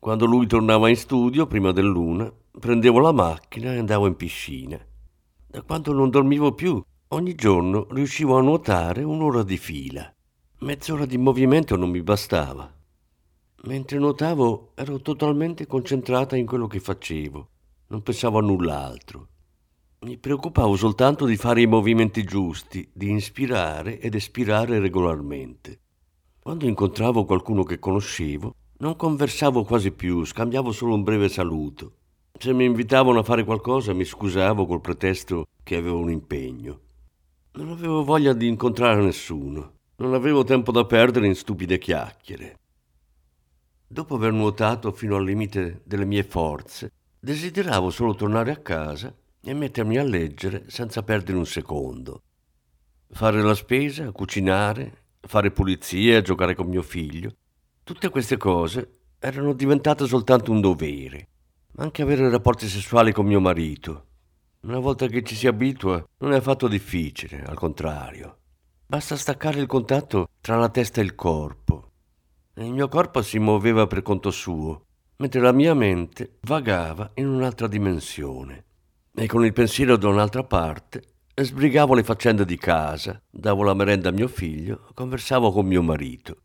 Quando 0.00 0.26
lui 0.26 0.48
tornava 0.48 0.88
in 0.88 0.96
studio, 0.96 1.46
prima 1.46 1.70
dell'una, 1.70 2.32
prendevo 2.58 2.98
la 2.98 3.12
macchina 3.12 3.72
e 3.72 3.78
andavo 3.78 4.08
in 4.08 4.16
piscina. 4.16 4.84
Da 5.46 5.62
quando 5.62 5.92
non 5.92 6.10
dormivo 6.10 6.54
più, 6.54 6.82
ogni 7.08 7.36
giorno 7.36 7.86
riuscivo 7.92 8.36
a 8.36 8.42
nuotare 8.42 9.04
un'ora 9.04 9.44
di 9.44 9.56
fila. 9.56 10.13
Mezz'ora 10.64 11.04
di 11.04 11.18
movimento 11.18 11.76
non 11.76 11.90
mi 11.90 12.02
bastava. 12.02 12.72
Mentre 13.64 13.98
nuotavo 13.98 14.70
ero 14.74 14.98
totalmente 14.98 15.66
concentrata 15.66 16.36
in 16.36 16.46
quello 16.46 16.66
che 16.66 16.80
facevo, 16.80 17.48
non 17.88 18.02
pensavo 18.02 18.38
a 18.38 18.40
null'altro. 18.40 19.28
Mi 20.06 20.16
preoccupavo 20.16 20.74
soltanto 20.74 21.26
di 21.26 21.36
fare 21.36 21.60
i 21.60 21.66
movimenti 21.66 22.24
giusti, 22.24 22.88
di 22.94 23.10
inspirare 23.10 24.00
ed 24.00 24.14
espirare 24.14 24.78
regolarmente. 24.78 25.80
Quando 26.40 26.66
incontravo 26.66 27.26
qualcuno 27.26 27.62
che 27.62 27.78
conoscevo, 27.78 28.54
non 28.78 28.96
conversavo 28.96 29.64
quasi 29.64 29.90
più, 29.90 30.24
scambiavo 30.24 30.72
solo 30.72 30.94
un 30.94 31.02
breve 31.02 31.28
saluto. 31.28 31.92
Se 32.38 32.54
mi 32.54 32.64
invitavano 32.64 33.18
a 33.18 33.22
fare 33.22 33.44
qualcosa 33.44 33.92
mi 33.92 34.06
scusavo 34.06 34.64
col 34.64 34.80
pretesto 34.80 35.44
che 35.62 35.76
avevo 35.76 35.98
un 35.98 36.10
impegno. 36.10 36.80
Non 37.52 37.68
avevo 37.68 38.02
voglia 38.02 38.32
di 38.32 38.48
incontrare 38.48 39.02
nessuno. 39.02 39.72
Non 39.96 40.12
avevo 40.12 40.42
tempo 40.42 40.72
da 40.72 40.84
perdere 40.84 41.26
in 41.26 41.36
stupide 41.36 41.78
chiacchiere. 41.78 42.58
Dopo 43.86 44.16
aver 44.16 44.32
nuotato 44.32 44.90
fino 44.90 45.14
al 45.14 45.24
limite 45.24 45.82
delle 45.84 46.04
mie 46.04 46.24
forze, 46.24 46.90
desideravo 47.20 47.90
solo 47.90 48.14
tornare 48.14 48.50
a 48.50 48.56
casa 48.56 49.14
e 49.40 49.54
mettermi 49.54 49.96
a 49.96 50.02
leggere 50.02 50.64
senza 50.66 51.04
perdere 51.04 51.38
un 51.38 51.46
secondo. 51.46 52.22
Fare 53.08 53.40
la 53.40 53.54
spesa, 53.54 54.10
cucinare, 54.10 55.02
fare 55.20 55.52
pulizie, 55.52 56.22
giocare 56.22 56.56
con 56.56 56.66
mio 56.66 56.82
figlio, 56.82 57.36
tutte 57.84 58.08
queste 58.08 58.36
cose 58.36 59.02
erano 59.20 59.52
diventate 59.52 60.06
soltanto 60.06 60.50
un 60.50 60.60
dovere. 60.60 61.28
Anche 61.76 62.02
avere 62.02 62.28
rapporti 62.30 62.66
sessuali 62.66 63.12
con 63.12 63.26
mio 63.26 63.40
marito. 63.40 64.06
Una 64.62 64.80
volta 64.80 65.06
che 65.06 65.22
ci 65.22 65.36
si 65.36 65.46
abitua 65.46 66.04
non 66.18 66.32
è 66.32 66.36
affatto 66.36 66.66
difficile, 66.66 67.44
al 67.44 67.56
contrario. 67.56 68.38
Basta 68.94 69.16
staccare 69.16 69.58
il 69.58 69.66
contatto 69.66 70.28
tra 70.40 70.54
la 70.54 70.68
testa 70.68 71.00
e 71.00 71.04
il 71.04 71.16
corpo. 71.16 71.90
Il 72.58 72.70
mio 72.70 72.86
corpo 72.86 73.22
si 73.22 73.40
muoveva 73.40 73.88
per 73.88 74.02
conto 74.02 74.30
suo, 74.30 74.84
mentre 75.16 75.40
la 75.40 75.50
mia 75.50 75.74
mente 75.74 76.38
vagava 76.42 77.10
in 77.14 77.26
un'altra 77.26 77.66
dimensione. 77.66 78.64
E 79.12 79.26
con 79.26 79.44
il 79.44 79.52
pensiero 79.52 79.96
da 79.96 80.06
un'altra 80.06 80.44
parte 80.44 81.02
sbrigavo 81.34 81.94
le 81.94 82.04
faccende 82.04 82.44
di 82.44 82.56
casa, 82.56 83.20
davo 83.28 83.64
la 83.64 83.74
merenda 83.74 84.10
a 84.10 84.12
mio 84.12 84.28
figlio, 84.28 84.86
conversavo 84.94 85.50
con 85.50 85.66
mio 85.66 85.82
marito. 85.82 86.36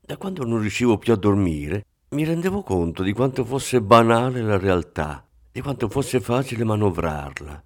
Da 0.00 0.16
quando 0.16 0.44
non 0.44 0.60
riuscivo 0.60 0.96
più 0.96 1.12
a 1.12 1.16
dormire, 1.16 1.84
mi 2.12 2.24
rendevo 2.24 2.62
conto 2.62 3.02
di 3.02 3.12
quanto 3.12 3.44
fosse 3.44 3.82
banale 3.82 4.40
la 4.40 4.56
realtà, 4.56 5.28
di 5.52 5.60
quanto 5.60 5.90
fosse 5.90 6.20
facile 6.20 6.64
manovrarla. 6.64 7.62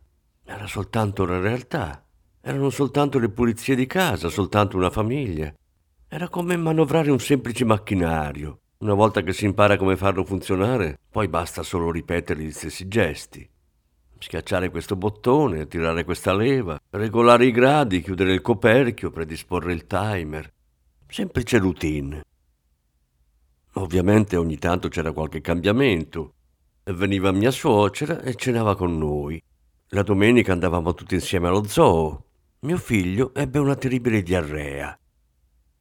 Era 0.46 0.66
soltanto 0.66 1.24
la 1.24 1.38
realtà, 1.38 2.04
erano 2.42 2.70
soltanto 2.70 3.18
le 3.18 3.28
pulizie 3.28 3.74
di 3.74 3.86
casa, 3.86 4.28
soltanto 4.28 4.76
una 4.76 4.90
famiglia. 4.90 5.52
Era 6.08 6.28
come 6.28 6.56
manovrare 6.56 7.10
un 7.10 7.20
semplice 7.20 7.64
macchinario. 7.64 8.60
Una 8.78 8.94
volta 8.94 9.22
che 9.22 9.32
si 9.32 9.44
impara 9.44 9.76
come 9.76 9.96
farlo 9.96 10.24
funzionare, 10.24 10.98
poi 11.10 11.28
basta 11.28 11.62
solo 11.62 11.90
ripetere 11.90 12.42
gli 12.42 12.50
stessi 12.50 12.88
gesti. 12.88 13.48
Schiacciare 14.18 14.70
questo 14.70 14.96
bottone, 14.96 15.66
tirare 15.66 16.04
questa 16.04 16.34
leva, 16.34 16.78
regolare 16.90 17.46
i 17.46 17.50
gradi, 17.50 18.02
chiudere 18.02 18.32
il 18.32 18.40
coperchio, 18.40 19.10
predisporre 19.10 19.72
il 19.72 19.86
timer. 19.86 20.50
Semplice 21.06 21.58
routine. 21.58 22.24
Ovviamente 23.74 24.36
ogni 24.36 24.58
tanto 24.58 24.88
c'era 24.88 25.12
qualche 25.12 25.40
cambiamento. 25.40 26.34
Veniva 26.84 27.30
mia 27.32 27.50
suocera 27.50 28.20
e 28.20 28.34
cenava 28.34 28.74
con 28.76 28.96
noi. 28.98 29.40
La 29.88 30.02
domenica 30.02 30.52
andavamo 30.52 30.94
tutti 30.94 31.14
insieme 31.14 31.48
allo 31.48 31.64
zoo. 31.66 32.24
Mio 32.62 32.76
figlio 32.76 33.32
ebbe 33.34 33.58
una 33.58 33.74
terribile 33.74 34.22
diarrea. 34.22 34.94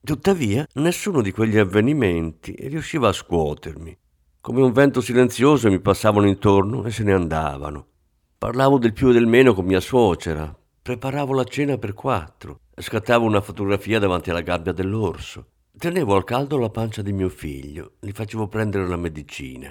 Tuttavia, 0.02 0.66
nessuno 0.76 1.22
di 1.22 1.34
quegli 1.34 1.58
avvenimenti 1.58 2.56
riusciva 2.58 3.10
a 3.10 3.12
scuotermi. 3.12 3.98
Come 4.40 4.62
un 4.62 4.72
vento 4.72 5.02
silenzioso 5.02 5.70
mi 5.70 5.82
passavano 5.82 6.26
intorno 6.26 6.86
e 6.86 6.92
se 6.92 7.04
ne 7.04 7.12
andavano. 7.12 7.86
Parlavo 8.38 8.78
del 8.78 8.94
più 8.94 9.10
e 9.10 9.14
del 9.14 9.28
meno 9.28 9.54
con 9.54 9.66
mia 9.66 9.82
suocera. 9.82 10.58
Preparavo 10.82 11.34
la 11.34 11.44
cena 11.44 11.78
per 11.78 11.94
quattro. 11.94 12.62
Scattavo 12.74 13.26
una 13.26 13.42
fotografia 13.42 14.00
davanti 14.00 14.30
alla 14.30 14.40
gabbia 14.40 14.72
dell'orso. 14.72 15.48
Tenevo 15.78 16.16
al 16.16 16.24
caldo 16.24 16.58
la 16.58 16.70
pancia 16.70 17.02
di 17.02 17.12
mio 17.12 17.28
figlio, 17.28 17.96
gli 18.00 18.12
facevo 18.12 18.48
prendere 18.48 18.88
la 18.88 18.96
medicina. 18.96 19.70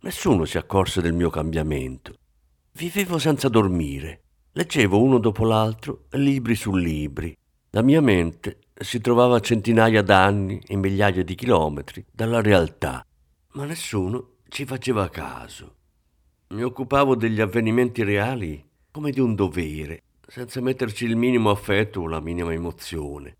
Nessuno 0.00 0.46
si 0.46 0.56
accorse 0.56 1.02
del 1.02 1.12
mio 1.12 1.28
cambiamento. 1.28 2.14
Vivevo 2.72 3.18
senza 3.18 3.50
dormire. 3.50 4.22
Leggevo 4.56 5.02
uno 5.02 5.18
dopo 5.18 5.44
l'altro 5.44 6.04
libri 6.12 6.54
su 6.54 6.74
libri. 6.74 7.36
La 7.72 7.82
mia 7.82 8.00
mente 8.00 8.60
si 8.72 9.02
trovava 9.02 9.36
a 9.36 9.40
centinaia 9.40 10.00
d'anni 10.00 10.62
e 10.66 10.76
migliaia 10.76 11.22
di 11.22 11.34
chilometri 11.34 12.02
dalla 12.10 12.40
realtà, 12.40 13.04
ma 13.52 13.66
nessuno 13.66 14.36
ci 14.48 14.64
faceva 14.64 15.10
caso. 15.10 15.74
Mi 16.54 16.62
occupavo 16.62 17.14
degli 17.16 17.42
avvenimenti 17.42 18.02
reali 18.02 18.66
come 18.90 19.10
di 19.10 19.20
un 19.20 19.34
dovere, 19.34 20.04
senza 20.26 20.62
metterci 20.62 21.04
il 21.04 21.16
minimo 21.16 21.50
affetto 21.50 22.00
o 22.00 22.08
la 22.08 22.20
minima 22.20 22.54
emozione. 22.54 23.36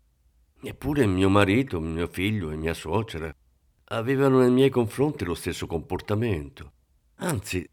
Eppure 0.61 1.07
mio 1.07 1.29
marito, 1.29 1.79
mio 1.79 2.07
figlio 2.09 2.51
e 2.51 2.57
mia 2.57 2.75
suocera 2.75 3.35
avevano 3.85 4.41
nei 4.41 4.51
miei 4.51 4.69
confronti 4.69 5.25
lo 5.25 5.33
stesso 5.33 5.65
comportamento. 5.65 6.73
Anzi, 7.15 7.67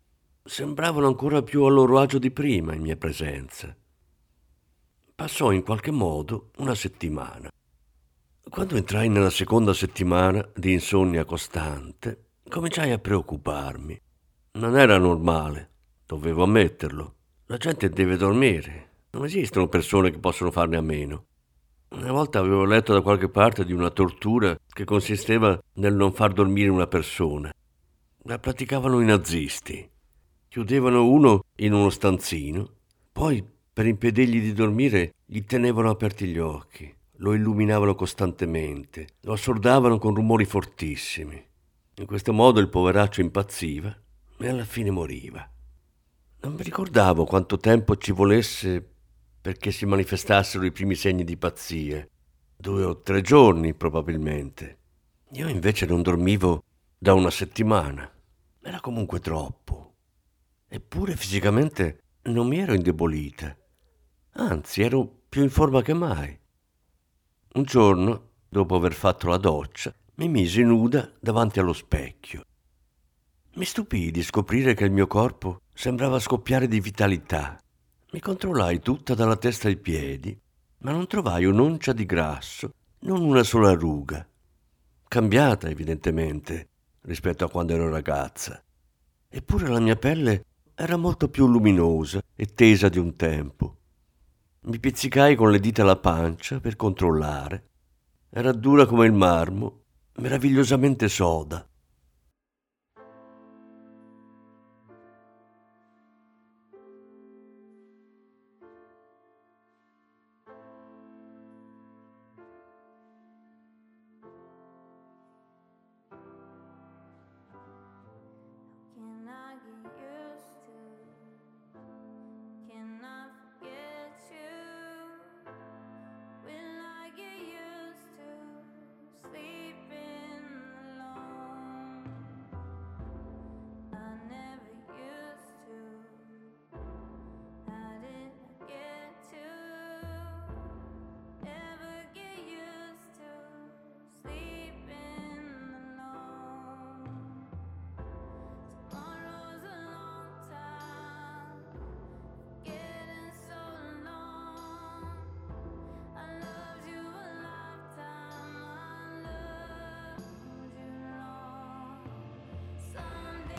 sembravano 0.46 1.06
ancora 1.06 1.42
più 1.42 1.62
a 1.64 1.70
loro 1.70 1.98
agio 1.98 2.18
di 2.18 2.30
prima 2.30 2.74
in 2.74 2.82
mia 2.82 2.96
presenza. 2.96 3.74
Passò 5.14 5.50
in 5.52 5.62
qualche 5.62 5.90
modo 5.90 6.50
una 6.58 6.74
settimana. 6.74 7.50
Quando 8.50 8.76
entrai 8.76 9.08
nella 9.08 9.30
seconda 9.30 9.72
settimana 9.72 10.46
di 10.54 10.74
insonnia 10.74 11.24
costante, 11.24 12.26
cominciai 12.46 12.92
a 12.92 12.98
preoccuparmi. 12.98 13.98
Non 14.52 14.76
era 14.76 14.98
normale, 14.98 15.70
dovevo 16.04 16.42
ammetterlo. 16.42 17.14
La 17.46 17.56
gente 17.56 17.88
deve 17.88 18.18
dormire. 18.18 18.90
Non 19.12 19.24
esistono 19.24 19.68
persone 19.68 20.10
che 20.10 20.18
possono 20.18 20.50
farne 20.50 20.76
a 20.76 20.82
meno. 20.82 21.24
Una 21.88 22.12
volta 22.12 22.38
avevo 22.38 22.64
letto 22.64 22.92
da 22.92 23.00
qualche 23.00 23.30
parte 23.30 23.64
di 23.64 23.72
una 23.72 23.90
tortura 23.90 24.54
che 24.68 24.84
consisteva 24.84 25.58
nel 25.74 25.94
non 25.94 26.12
far 26.12 26.34
dormire 26.34 26.68
una 26.68 26.86
persona. 26.86 27.50
La 28.24 28.38
praticavano 28.38 29.00
i 29.00 29.06
nazisti. 29.06 29.92
Chiudevano 30.54 31.08
uno 31.08 31.46
in 31.56 31.72
uno 31.72 31.90
stanzino, 31.90 32.74
poi 33.10 33.44
per 33.72 33.86
impedirgli 33.86 34.40
di 34.40 34.52
dormire 34.52 35.14
gli 35.24 35.42
tenevano 35.42 35.90
aperti 35.90 36.28
gli 36.28 36.38
occhi, 36.38 36.94
lo 37.16 37.34
illuminavano 37.34 37.96
costantemente, 37.96 39.16
lo 39.22 39.32
assordavano 39.32 39.98
con 39.98 40.14
rumori 40.14 40.44
fortissimi. 40.44 41.44
In 41.96 42.06
questo 42.06 42.32
modo 42.32 42.60
il 42.60 42.68
poveraccio 42.68 43.20
impazziva 43.20 43.92
e 44.38 44.48
alla 44.48 44.64
fine 44.64 44.92
moriva. 44.92 45.44
Non 46.42 46.54
mi 46.54 46.62
ricordavo 46.62 47.24
quanto 47.24 47.58
tempo 47.58 47.96
ci 47.96 48.12
volesse 48.12 48.80
perché 49.40 49.72
si 49.72 49.86
manifestassero 49.86 50.64
i 50.64 50.70
primi 50.70 50.94
segni 50.94 51.24
di 51.24 51.36
pazzia. 51.36 52.06
Due 52.56 52.84
o 52.84 53.00
tre 53.00 53.22
giorni 53.22 53.74
probabilmente. 53.74 54.78
Io 55.32 55.48
invece 55.48 55.84
non 55.86 56.00
dormivo 56.02 56.62
da 56.96 57.12
una 57.12 57.30
settimana. 57.30 58.08
Era 58.62 58.78
comunque 58.78 59.18
troppo. 59.18 59.83
Eppure 60.74 61.14
fisicamente 61.14 62.00
non 62.22 62.48
mi 62.48 62.58
ero 62.58 62.74
indebolita. 62.74 63.56
Anzi, 64.32 64.82
ero 64.82 65.06
più 65.28 65.44
in 65.44 65.50
forma 65.50 65.82
che 65.82 65.94
mai. 65.94 66.36
Un 67.52 67.62
giorno, 67.62 68.30
dopo 68.48 68.74
aver 68.74 68.92
fatto 68.92 69.28
la 69.28 69.36
doccia, 69.36 69.94
mi 70.16 70.28
misi 70.28 70.64
nuda 70.64 71.12
davanti 71.20 71.60
allo 71.60 71.72
specchio. 71.72 72.42
Mi 73.54 73.64
stupii 73.64 74.10
di 74.10 74.24
scoprire 74.24 74.74
che 74.74 74.82
il 74.82 74.90
mio 74.90 75.06
corpo 75.06 75.60
sembrava 75.72 76.18
scoppiare 76.18 76.66
di 76.66 76.80
vitalità 76.80 77.56
mi 78.10 78.18
controllai 78.18 78.80
tutta 78.80 79.14
dalla 79.14 79.36
testa 79.36 79.68
ai 79.68 79.76
piedi, 79.76 80.36
ma 80.78 80.90
non 80.90 81.06
trovai 81.06 81.44
un'oncia 81.44 81.92
di 81.92 82.04
grasso, 82.04 82.72
non 83.02 83.22
una 83.22 83.44
sola 83.44 83.74
ruga. 83.74 84.26
Cambiata, 85.06 85.68
evidentemente, 85.68 86.68
rispetto 87.02 87.44
a 87.44 87.50
quando 87.50 87.74
ero 87.74 87.88
ragazza. 87.88 88.60
Eppure 89.28 89.68
la 89.68 89.78
mia 89.78 89.94
pelle 89.94 90.44
era 90.76 90.96
molto 90.96 91.28
più 91.28 91.46
luminosa 91.46 92.20
e 92.34 92.46
tesa 92.46 92.88
di 92.88 92.98
un 92.98 93.14
tempo. 93.14 93.76
Mi 94.62 94.80
pizzicai 94.80 95.36
con 95.36 95.50
le 95.50 95.60
dita 95.60 95.84
la 95.84 95.96
pancia 95.96 96.58
per 96.58 96.74
controllare. 96.74 97.70
Era 98.28 98.50
dura 98.52 98.84
come 98.86 99.06
il 99.06 99.12
marmo, 99.12 99.82
meravigliosamente 100.16 101.08
soda. 101.08 101.64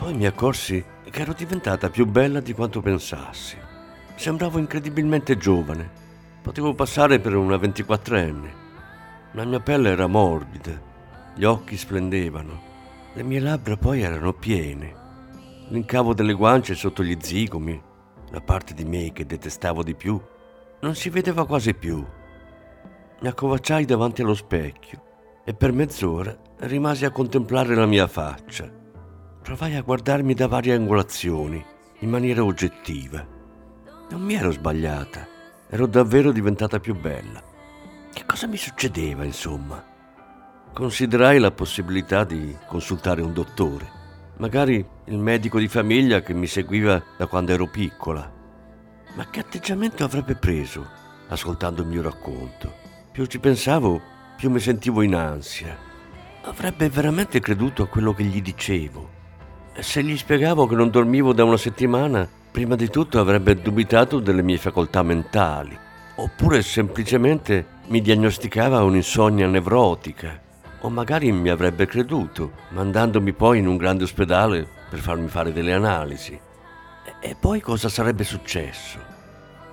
Poi 0.06 0.14
mi 0.14 0.26
accorsi 0.26 0.84
che 1.10 1.22
ero 1.22 1.32
diventata 1.32 1.90
più 1.90 2.06
bella 2.06 2.38
di 2.38 2.52
quanto 2.52 2.80
pensassi. 2.80 3.56
Sembravo 4.14 4.60
incredibilmente 4.60 5.36
giovane. 5.36 5.90
Potevo 6.42 6.74
passare 6.74 7.18
per 7.18 7.34
una 7.34 7.56
24enne. 7.56 8.48
La 9.32 9.44
mia 9.44 9.58
pelle 9.58 9.90
era 9.90 10.06
morbida, 10.06 10.80
gli 11.34 11.42
occhi 11.42 11.76
splendevano, 11.76 12.62
le 13.14 13.22
mie 13.24 13.40
labbra 13.40 13.76
poi 13.76 14.02
erano 14.02 14.32
piene. 14.32 14.94
L'incavo 15.70 16.14
delle 16.14 16.34
guance 16.34 16.76
sotto 16.76 17.02
gli 17.02 17.16
zigomi, 17.18 17.82
la 18.30 18.40
parte 18.40 18.74
di 18.74 18.84
me 18.84 19.10
che 19.10 19.26
detestavo 19.26 19.82
di 19.82 19.96
più, 19.96 20.22
non 20.82 20.94
si 20.94 21.10
vedeva 21.10 21.44
quasi 21.46 21.74
più. 21.74 22.06
Mi 23.22 23.26
accovacciai 23.26 23.84
davanti 23.84 24.22
allo 24.22 24.34
specchio 24.34 25.02
e 25.44 25.52
per 25.52 25.72
mezz'ora 25.72 26.32
rimasi 26.58 27.04
a 27.04 27.10
contemplare 27.10 27.74
la 27.74 27.86
mia 27.86 28.06
faccia 28.06 28.75
provai 29.46 29.76
a 29.76 29.82
guardarmi 29.82 30.34
da 30.34 30.48
varie 30.48 30.74
angolazioni, 30.74 31.64
in 32.00 32.10
maniera 32.10 32.42
oggettiva. 32.42 33.24
Non 34.10 34.20
mi 34.20 34.34
ero 34.34 34.50
sbagliata, 34.50 35.24
ero 35.70 35.86
davvero 35.86 36.32
diventata 36.32 36.80
più 36.80 36.96
bella. 36.96 37.40
Che 38.12 38.24
cosa 38.26 38.48
mi 38.48 38.56
succedeva, 38.56 39.22
insomma? 39.22 39.94
considerai 40.72 41.38
la 41.38 41.52
possibilità 41.52 42.24
di 42.24 42.54
consultare 42.66 43.22
un 43.22 43.32
dottore, 43.32 43.88
magari 44.38 44.84
il 45.04 45.16
medico 45.16 45.60
di 45.60 45.68
famiglia 45.68 46.22
che 46.22 46.34
mi 46.34 46.48
seguiva 46.48 47.00
da 47.16 47.26
quando 47.28 47.52
ero 47.52 47.68
piccola. 47.68 48.28
Ma 49.14 49.30
che 49.30 49.40
atteggiamento 49.40 50.02
avrebbe 50.02 50.34
preso 50.34 50.84
ascoltando 51.28 51.82
il 51.82 51.88
mio 51.88 52.02
racconto? 52.02 52.74
Più 53.12 53.24
ci 53.26 53.38
pensavo, 53.38 54.02
più 54.36 54.50
mi 54.50 54.58
sentivo 54.58 55.02
in 55.02 55.14
ansia. 55.14 55.78
Avrebbe 56.42 56.88
veramente 56.90 57.38
creduto 57.38 57.84
a 57.84 57.88
quello 57.88 58.12
che 58.12 58.24
gli 58.24 58.42
dicevo. 58.42 59.15
Se 59.78 60.02
gli 60.02 60.16
spiegavo 60.16 60.66
che 60.66 60.74
non 60.74 60.88
dormivo 60.88 61.34
da 61.34 61.44
una 61.44 61.58
settimana, 61.58 62.26
prima 62.50 62.76
di 62.76 62.88
tutto 62.88 63.20
avrebbe 63.20 63.60
dubitato 63.60 64.20
delle 64.20 64.40
mie 64.40 64.56
facoltà 64.56 65.02
mentali, 65.02 65.76
oppure 66.14 66.62
semplicemente 66.62 67.66
mi 67.88 68.00
diagnosticava 68.00 68.82
un'insonnia 68.82 69.46
nevrotica, 69.46 70.40
o 70.80 70.88
magari 70.88 71.30
mi 71.30 71.50
avrebbe 71.50 71.84
creduto, 71.84 72.52
mandandomi 72.70 73.34
poi 73.34 73.58
in 73.58 73.68
un 73.68 73.76
grande 73.76 74.04
ospedale 74.04 74.66
per 74.88 74.98
farmi 75.00 75.28
fare 75.28 75.52
delle 75.52 75.74
analisi. 75.74 76.40
E 77.20 77.36
poi 77.38 77.60
cosa 77.60 77.90
sarebbe 77.90 78.24
successo? 78.24 78.98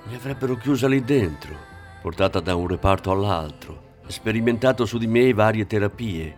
Mi 0.03 0.15
avrebbero 0.15 0.57
chiusa 0.57 0.89
lì 0.89 1.01
dentro, 1.01 1.55
portata 2.01 2.41
da 2.41 2.55
un 2.55 2.67
reparto 2.67 3.09
all'altro, 3.09 4.01
sperimentato 4.07 4.85
su 4.85 4.97
di 4.97 5.07
me 5.07 5.33
varie 5.33 5.65
terapie. 5.65 6.35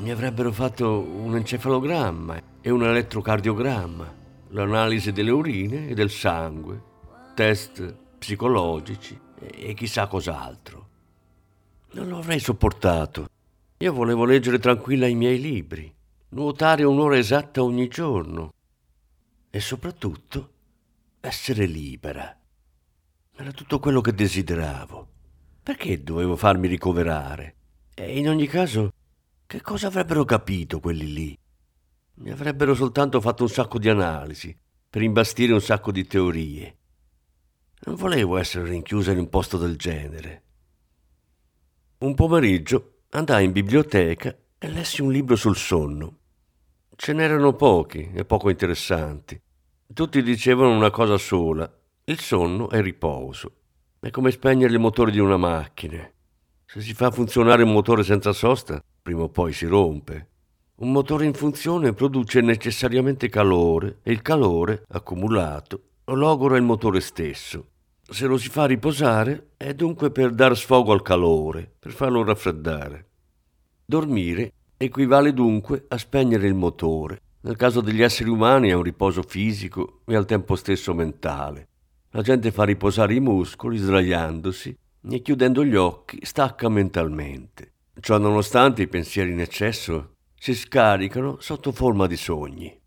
Mi 0.00 0.10
avrebbero 0.10 0.52
fatto 0.52 1.00
un 1.00 1.34
encefalogramma 1.34 2.54
e 2.66 2.70
un 2.70 2.82
elettrocardiogramma 2.82 4.12
l'analisi 4.48 5.12
delle 5.12 5.30
urine 5.30 5.86
e 5.86 5.94
del 5.94 6.10
sangue, 6.10 6.82
test 7.36 7.94
psicologici 8.18 9.16
e 9.38 9.72
chissà 9.74 10.08
cos'altro. 10.08 10.88
Non 11.92 12.08
lo 12.08 12.18
avrei 12.18 12.40
sopportato. 12.40 13.28
Io 13.76 13.92
volevo 13.92 14.24
leggere 14.24 14.58
tranquilla 14.58 15.06
i 15.06 15.14
miei 15.14 15.40
libri, 15.40 15.94
nuotare 16.30 16.82
un'ora 16.82 17.16
esatta 17.16 17.62
ogni 17.62 17.86
giorno 17.86 18.52
e 19.48 19.60
soprattutto 19.60 20.50
essere 21.20 21.66
libera. 21.66 22.36
Era 23.36 23.52
tutto 23.52 23.78
quello 23.78 24.00
che 24.00 24.12
desideravo. 24.12 25.08
Perché 25.62 26.02
dovevo 26.02 26.34
farmi 26.34 26.66
ricoverare? 26.66 27.54
E 27.94 28.18
in 28.18 28.28
ogni 28.28 28.48
caso, 28.48 28.92
che 29.46 29.60
cosa 29.60 29.86
avrebbero 29.86 30.24
capito 30.24 30.80
quelli 30.80 31.12
lì? 31.12 31.38
Mi 32.18 32.30
avrebbero 32.30 32.74
soltanto 32.74 33.20
fatto 33.20 33.42
un 33.42 33.48
sacco 33.50 33.78
di 33.78 33.90
analisi 33.90 34.56
per 34.88 35.02
imbastire 35.02 35.52
un 35.52 35.60
sacco 35.60 35.92
di 35.92 36.06
teorie. 36.06 36.76
Non 37.84 37.94
volevo 37.94 38.38
essere 38.38 38.70
rinchiusa 38.70 39.12
in 39.12 39.18
un 39.18 39.28
posto 39.28 39.58
del 39.58 39.76
genere. 39.76 40.42
Un 41.98 42.14
pomeriggio 42.14 43.00
andai 43.10 43.44
in 43.44 43.52
biblioteca 43.52 44.34
e 44.56 44.68
lessi 44.70 45.02
un 45.02 45.12
libro 45.12 45.36
sul 45.36 45.56
sonno. 45.56 46.18
Ce 46.96 47.12
n'erano 47.12 47.52
pochi 47.52 48.10
e 48.14 48.24
poco 48.24 48.48
interessanti. 48.48 49.38
Tutti 49.92 50.22
dicevano 50.22 50.74
una 50.74 50.90
cosa 50.90 51.18
sola: 51.18 51.70
il 52.04 52.18
sonno 52.18 52.70
è 52.70 52.80
riposo. 52.80 53.56
È 54.00 54.08
come 54.08 54.30
spegnere 54.30 54.72
il 54.72 54.78
motore 54.78 55.10
di 55.10 55.18
una 55.18 55.36
macchina. 55.36 56.10
Se 56.64 56.80
si 56.80 56.94
fa 56.94 57.10
funzionare 57.10 57.62
un 57.62 57.72
motore 57.72 58.02
senza 58.02 58.32
sosta, 58.32 58.82
prima 59.02 59.22
o 59.22 59.28
poi 59.28 59.52
si 59.52 59.66
rompe. 59.66 60.30
Un 60.78 60.92
motore 60.92 61.24
in 61.24 61.32
funzione 61.32 61.94
produce 61.94 62.42
necessariamente 62.42 63.30
calore 63.30 64.00
e 64.02 64.12
il 64.12 64.20
calore, 64.20 64.84
accumulato, 64.88 65.80
logora 66.04 66.58
il 66.58 66.64
motore 66.64 67.00
stesso. 67.00 67.68
Se 68.02 68.26
lo 68.26 68.36
si 68.36 68.50
fa 68.50 68.66
riposare 68.66 69.52
è 69.56 69.72
dunque 69.72 70.10
per 70.10 70.32
dar 70.32 70.54
sfogo 70.54 70.92
al 70.92 71.00
calore, 71.00 71.72
per 71.78 71.92
farlo 71.92 72.22
raffreddare. 72.22 73.06
Dormire 73.86 74.52
equivale 74.76 75.32
dunque 75.32 75.86
a 75.88 75.96
spegnere 75.96 76.46
il 76.46 76.54
motore. 76.54 77.22
Nel 77.40 77.56
caso 77.56 77.80
degli 77.80 78.02
esseri 78.02 78.28
umani 78.28 78.68
è 78.68 78.74
un 78.74 78.82
riposo 78.82 79.22
fisico 79.22 80.00
e 80.04 80.14
al 80.14 80.26
tempo 80.26 80.56
stesso 80.56 80.92
mentale. 80.92 81.68
La 82.10 82.20
gente 82.20 82.50
fa 82.50 82.64
riposare 82.64 83.14
i 83.14 83.20
muscoli 83.20 83.78
sdraiandosi 83.78 84.76
e 85.08 85.22
chiudendo 85.22 85.64
gli 85.64 85.74
occhi 85.74 86.18
stacca 86.20 86.68
mentalmente. 86.68 87.72
Ciò 87.98 88.18
nonostante 88.18 88.82
i 88.82 88.88
pensieri 88.88 89.30
in 89.30 89.40
eccesso 89.40 90.15
si 90.38 90.54
scaricano 90.54 91.38
sotto 91.40 91.72
forma 91.72 92.06
di 92.06 92.16
sogni. 92.16 92.80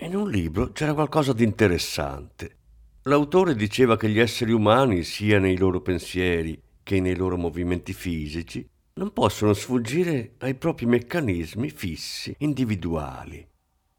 In 0.00 0.14
un 0.14 0.30
libro 0.30 0.70
c'era 0.72 0.94
qualcosa 0.94 1.32
di 1.32 1.44
interessante. 1.44 2.56
L'autore 3.02 3.54
diceva 3.54 3.96
che 3.96 4.08
gli 4.08 4.18
esseri 4.18 4.52
umani, 4.52 5.02
sia 5.02 5.38
nei 5.38 5.56
loro 5.56 5.80
pensieri 5.80 6.60
che 6.82 7.00
nei 7.00 7.16
loro 7.16 7.36
movimenti 7.36 7.92
fisici, 7.92 8.66
non 8.94 9.12
possono 9.12 9.52
sfuggire 9.54 10.34
ai 10.38 10.54
propri 10.54 10.86
meccanismi 10.86 11.70
fissi, 11.70 12.34
individuali. 12.38 13.46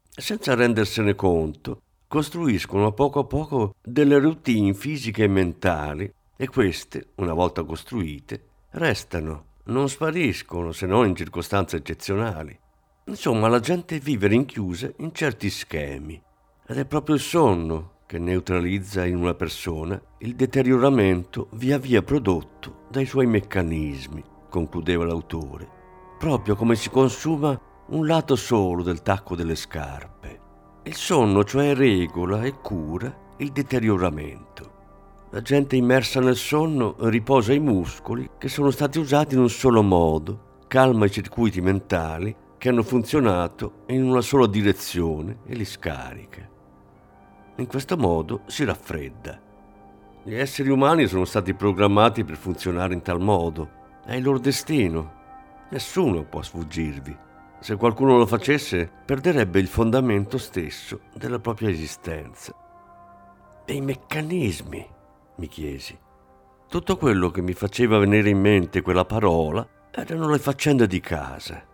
Senza 0.08 0.54
rendersene 0.54 1.14
conto, 1.14 1.82
costruiscono 2.06 2.86
a 2.86 2.92
poco 2.92 3.20
a 3.20 3.24
poco 3.24 3.74
delle 3.82 4.18
routine 4.18 4.74
fisiche 4.74 5.24
e 5.24 5.28
mentali 5.28 6.12
e 6.36 6.48
queste, 6.48 7.08
una 7.16 7.32
volta 7.32 7.64
costruite, 7.64 8.44
restano 8.70 9.49
non 9.64 9.88
spariscono 9.88 10.72
se 10.72 10.86
non 10.86 11.06
in 11.06 11.14
circostanze 11.14 11.76
eccezionali. 11.76 12.58
Insomma, 13.04 13.48
la 13.48 13.60
gente 13.60 13.98
vive 13.98 14.28
rinchiusa 14.28 14.90
in 14.98 15.12
certi 15.14 15.50
schemi 15.50 16.20
ed 16.66 16.78
è 16.78 16.84
proprio 16.84 17.16
il 17.16 17.20
sonno 17.20 17.98
che 18.06 18.18
neutralizza 18.18 19.04
in 19.04 19.16
una 19.16 19.34
persona 19.34 20.00
il 20.18 20.34
deterioramento 20.34 21.48
via 21.52 21.78
via 21.78 22.02
prodotto 22.02 22.86
dai 22.90 23.06
suoi 23.06 23.26
meccanismi, 23.26 24.22
concludeva 24.48 25.04
l'autore, 25.04 25.68
proprio 26.18 26.56
come 26.56 26.74
si 26.74 26.90
consuma 26.90 27.58
un 27.88 28.06
lato 28.06 28.36
solo 28.36 28.82
del 28.82 29.02
tacco 29.02 29.36
delle 29.36 29.54
scarpe. 29.54 30.40
Il 30.84 30.94
sonno 30.94 31.44
cioè 31.44 31.74
regola 31.74 32.42
e 32.42 32.60
cura 32.60 33.34
il 33.36 33.52
deterioramento. 33.52 34.78
La 35.32 35.42
gente 35.42 35.76
immersa 35.76 36.18
nel 36.18 36.34
sonno 36.34 36.96
riposa 37.02 37.52
i 37.52 37.60
muscoli 37.60 38.28
che 38.36 38.48
sono 38.48 38.72
stati 38.72 38.98
usati 38.98 39.36
in 39.36 39.40
un 39.40 39.48
solo 39.48 39.80
modo, 39.80 40.64
calma 40.66 41.06
i 41.06 41.10
circuiti 41.10 41.60
mentali 41.60 42.34
che 42.58 42.68
hanno 42.68 42.82
funzionato 42.82 43.84
in 43.86 44.02
una 44.02 44.22
sola 44.22 44.48
direzione 44.48 45.38
e 45.46 45.54
li 45.54 45.64
scarica. 45.64 46.48
In 47.54 47.66
questo 47.68 47.96
modo 47.96 48.40
si 48.46 48.64
raffredda. 48.64 49.40
Gli 50.24 50.34
esseri 50.34 50.68
umani 50.68 51.06
sono 51.06 51.24
stati 51.24 51.54
programmati 51.54 52.24
per 52.24 52.36
funzionare 52.36 52.92
in 52.92 53.02
tal 53.02 53.20
modo. 53.20 53.70
È 54.04 54.14
il 54.16 54.24
loro 54.24 54.40
destino. 54.40 55.12
Nessuno 55.70 56.24
può 56.24 56.42
sfuggirvi. 56.42 57.16
Se 57.60 57.76
qualcuno 57.76 58.18
lo 58.18 58.26
facesse, 58.26 58.90
perderebbe 59.06 59.60
il 59.60 59.68
fondamento 59.68 60.38
stesso 60.38 61.02
della 61.14 61.38
propria 61.38 61.68
esistenza. 61.68 62.52
E 63.64 63.72
i 63.72 63.80
meccanismi 63.80 64.98
mi 65.40 65.48
chiesi. 65.48 65.98
Tutto 66.68 66.96
quello 66.98 67.30
che 67.30 67.40
mi 67.40 67.54
faceva 67.54 67.98
venire 67.98 68.28
in 68.28 68.38
mente 68.38 68.82
quella 68.82 69.06
parola 69.06 69.66
erano 69.90 70.28
le 70.28 70.38
faccende 70.38 70.86
di 70.86 71.00
casa, 71.00 71.64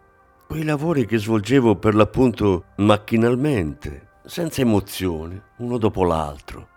quei 0.47 0.63
lavori 0.63 1.05
che 1.05 1.19
svolgevo 1.19 1.77
per 1.77 1.95
l'appunto 1.95 2.67
macchinalmente, 2.77 4.21
senza 4.25 4.63
emozione, 4.63 5.43
uno 5.59 5.77
dopo 5.77 6.05
l'altro. 6.05 6.69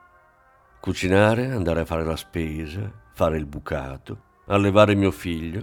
Cucinare, 0.82 1.52
andare 1.52 1.82
a 1.82 1.86
fare 1.86 2.04
la 2.04 2.16
spesa, 2.16 2.92
fare 3.14 3.38
il 3.38 3.46
bucato, 3.46 4.22
allevare 4.48 4.96
mio 4.96 5.12
figlio, 5.12 5.62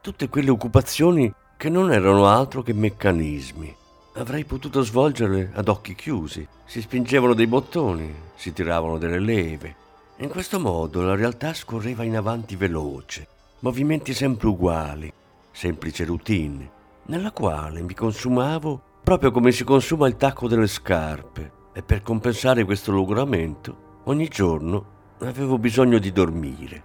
tutte 0.00 0.28
quelle 0.28 0.50
occupazioni 0.50 1.32
che 1.56 1.70
non 1.70 1.90
erano 1.90 2.26
altro 2.26 2.62
che 2.62 2.74
meccanismi. 2.74 3.74
Avrei 4.14 4.44
potuto 4.44 4.82
svolgerle 4.82 5.52
ad 5.54 5.68
occhi 5.68 5.94
chiusi. 5.94 6.46
Si 6.66 6.82
spingevano 6.82 7.32
dei 7.32 7.46
bottoni, 7.46 8.14
si 8.34 8.52
tiravano 8.52 8.98
delle 8.98 9.18
leve, 9.18 9.76
in 10.22 10.28
questo 10.28 10.60
modo 10.60 11.02
la 11.02 11.16
realtà 11.16 11.52
scorreva 11.52 12.04
in 12.04 12.16
avanti 12.16 12.54
veloce, 12.54 13.26
movimenti 13.60 14.14
sempre 14.14 14.46
uguali, 14.46 15.12
semplice 15.50 16.04
routine, 16.04 16.70
nella 17.06 17.32
quale 17.32 17.82
mi 17.82 17.92
consumavo 17.92 18.80
proprio 19.02 19.32
come 19.32 19.50
si 19.50 19.64
consuma 19.64 20.06
il 20.06 20.14
tacco 20.14 20.46
delle 20.46 20.68
scarpe 20.68 21.52
e 21.72 21.82
per 21.82 22.02
compensare 22.02 22.62
questo 22.62 22.92
logoramento 22.92 24.00
ogni 24.04 24.28
giorno 24.28 25.16
avevo 25.22 25.58
bisogno 25.58 25.98
di 25.98 26.12
dormire. 26.12 26.82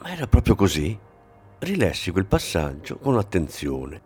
Ma 0.00 0.10
era 0.10 0.26
proprio 0.26 0.56
così. 0.56 0.98
Rilessi 1.60 2.10
quel 2.10 2.26
passaggio 2.26 2.98
con 2.98 3.16
attenzione. 3.18 4.02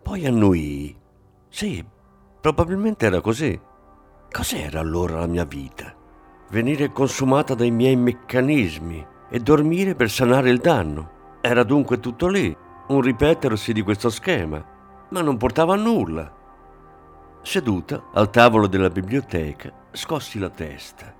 Poi 0.00 0.26
annuii. 0.26 0.96
Sì, 1.48 1.84
probabilmente 2.40 3.06
era 3.06 3.20
così. 3.20 3.60
Cos'era 4.30 4.78
allora 4.78 5.18
la 5.18 5.26
mia 5.26 5.44
vita? 5.44 5.98
Venire 6.50 6.92
consumata 6.92 7.54
dai 7.54 7.70
miei 7.70 7.96
meccanismi 7.96 9.06
e 9.28 9.38
dormire 9.38 9.94
per 9.94 10.10
sanare 10.10 10.50
il 10.50 10.58
danno. 10.58 11.38
Era 11.40 11.62
dunque 11.62 12.00
tutto 12.00 12.26
lì, 12.28 12.54
un 12.88 13.00
ripetersi 13.00 13.72
di 13.72 13.82
questo 13.82 14.10
schema, 14.10 14.62
ma 15.10 15.20
non 15.20 15.36
portava 15.36 15.74
a 15.74 15.78
nulla. 15.78 16.38
Seduta 17.42 18.04
al 18.12 18.30
tavolo 18.30 18.66
della 18.66 18.90
biblioteca, 18.90 19.72
scossi 19.92 20.38
la 20.38 20.50
testa. 20.50 21.14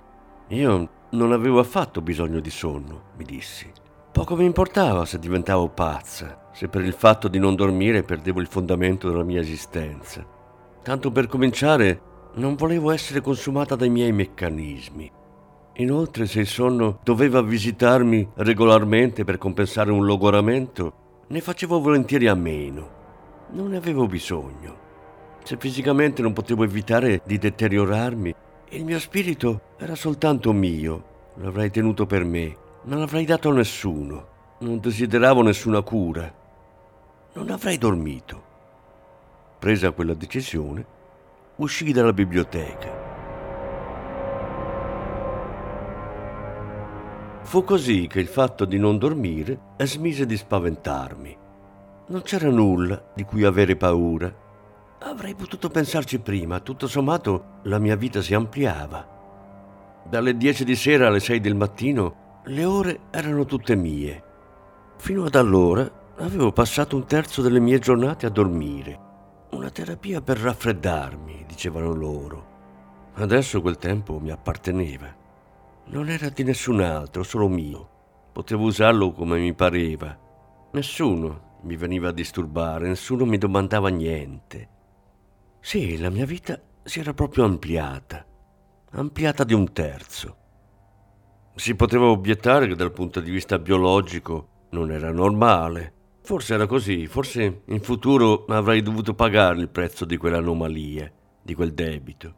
Io 0.49 0.89
non 1.11 1.31
avevo 1.31 1.59
affatto 1.59 2.01
bisogno 2.01 2.39
di 2.39 2.51
sonno, 2.51 3.03
mi 3.17 3.23
dissi. 3.23 3.71
Poco 4.11 4.35
mi 4.35 4.45
importava 4.45 5.05
se 5.05 5.17
diventavo 5.17 5.69
pazza, 5.69 6.49
se 6.51 6.67
per 6.67 6.81
il 6.83 6.93
fatto 6.93 7.29
di 7.29 7.39
non 7.39 7.55
dormire 7.55 8.03
perdevo 8.03 8.41
il 8.41 8.47
fondamento 8.47 9.09
della 9.09 9.23
mia 9.23 9.39
esistenza. 9.39 10.25
Tanto 10.83 11.11
per 11.11 11.27
cominciare, 11.27 12.01
non 12.35 12.55
volevo 12.55 12.91
essere 12.91 13.21
consumata 13.21 13.75
dai 13.75 13.89
miei 13.89 14.11
meccanismi. 14.11 15.11
Inoltre, 15.81 16.27
se 16.27 16.41
il 16.41 16.47
sonno 16.47 16.99
doveva 17.03 17.41
visitarmi 17.41 18.29
regolarmente 18.35 19.23
per 19.23 19.39
compensare 19.39 19.89
un 19.89 20.05
logoramento, 20.05 20.93
ne 21.25 21.41
facevo 21.41 21.81
volentieri 21.81 22.27
a 22.27 22.35
meno. 22.35 22.99
Non 23.53 23.69
ne 23.69 23.77
avevo 23.77 24.05
bisogno. 24.05 24.77
Se 25.43 25.57
fisicamente 25.57 26.21
non 26.21 26.33
potevo 26.33 26.63
evitare 26.63 27.23
di 27.25 27.39
deteriorarmi, 27.39 28.35
il 28.69 28.85
mio 28.85 28.99
spirito 28.99 29.61
era 29.79 29.95
soltanto 29.95 30.53
mio, 30.53 31.03
l'avrei 31.37 31.71
tenuto 31.71 32.05
per 32.05 32.25
me, 32.25 32.55
non 32.83 32.99
l'avrei 32.99 33.25
dato 33.25 33.49
a 33.49 33.53
nessuno, 33.53 34.27
non 34.59 34.79
desideravo 34.79 35.41
nessuna 35.41 35.81
cura, 35.81 36.31
non 37.33 37.49
avrei 37.49 37.79
dormito. 37.79 38.43
Presa 39.57 39.89
quella 39.89 40.13
decisione, 40.13 40.85
uscii 41.55 41.91
dalla 41.91 42.13
biblioteca. 42.13 43.00
Fu 47.43 47.63
così 47.63 48.07
che 48.07 48.19
il 48.19 48.27
fatto 48.27 48.65
di 48.65 48.77
non 48.77 48.97
dormire 48.97 49.59
smise 49.85 50.25
di 50.25 50.37
spaventarmi. 50.37 51.37
Non 52.07 52.21
c'era 52.21 52.49
nulla 52.49 53.11
di 53.13 53.23
cui 53.23 53.43
avere 53.43 53.75
paura. 53.75 54.33
Avrei 54.99 55.35
potuto 55.35 55.69
pensarci 55.69 56.19
prima, 56.19 56.59
tutto 56.59 56.87
sommato 56.87 57.59
la 57.63 57.79
mia 57.79 57.95
vita 57.95 58.21
si 58.21 58.33
ampliava. 58.33 60.03
Dalle 60.07 60.37
10 60.37 60.63
di 60.63 60.75
sera 60.75 61.07
alle 61.07 61.19
6 61.19 61.39
del 61.39 61.55
mattino 61.55 62.39
le 62.45 62.63
ore 62.63 62.99
erano 63.09 63.45
tutte 63.45 63.75
mie. 63.75 64.23
Fino 64.97 65.25
ad 65.25 65.35
allora 65.35 65.89
avevo 66.17 66.51
passato 66.51 66.95
un 66.95 67.05
terzo 67.05 67.41
delle 67.41 67.59
mie 67.59 67.79
giornate 67.79 68.27
a 68.27 68.29
dormire. 68.29 68.99
Una 69.51 69.69
terapia 69.69 70.21
per 70.21 70.37
raffreddarmi, 70.37 71.45
dicevano 71.47 71.93
loro. 71.93 72.45
Adesso 73.15 73.61
quel 73.61 73.77
tempo 73.77 74.19
mi 74.19 74.31
apparteneva. 74.31 75.20
Non 75.91 76.07
era 76.07 76.29
di 76.29 76.43
nessun 76.43 76.79
altro, 76.79 77.21
solo 77.21 77.49
mio. 77.49 77.89
Potevo 78.31 78.63
usarlo 78.63 79.11
come 79.11 79.39
mi 79.39 79.53
pareva. 79.53 80.17
Nessuno 80.71 81.59
mi 81.63 81.75
veniva 81.75 82.07
a 82.07 82.13
disturbare, 82.13 82.87
nessuno 82.87 83.25
mi 83.25 83.37
domandava 83.37 83.89
niente. 83.89 84.69
Sì, 85.59 85.97
la 85.97 86.09
mia 86.09 86.25
vita 86.25 86.57
si 86.81 87.01
era 87.01 87.13
proprio 87.13 87.43
ampliata, 87.43 88.25
ampliata 88.91 89.43
di 89.43 89.53
un 89.53 89.73
terzo. 89.73 90.37
Si 91.55 91.75
poteva 91.75 92.05
obiettare 92.05 92.67
che 92.67 92.75
dal 92.75 92.93
punto 92.93 93.19
di 93.19 93.29
vista 93.29 93.59
biologico 93.59 94.67
non 94.69 94.91
era 94.91 95.11
normale. 95.11 95.93
Forse 96.21 96.53
era 96.53 96.67
così, 96.67 97.05
forse 97.05 97.63
in 97.65 97.81
futuro 97.81 98.45
avrei 98.45 98.81
dovuto 98.81 99.13
pagare 99.13 99.59
il 99.59 99.67
prezzo 99.67 100.05
di 100.05 100.15
quell'anomalia, 100.15 101.11
di 101.41 101.53
quel 101.53 101.73
debito. 101.73 102.35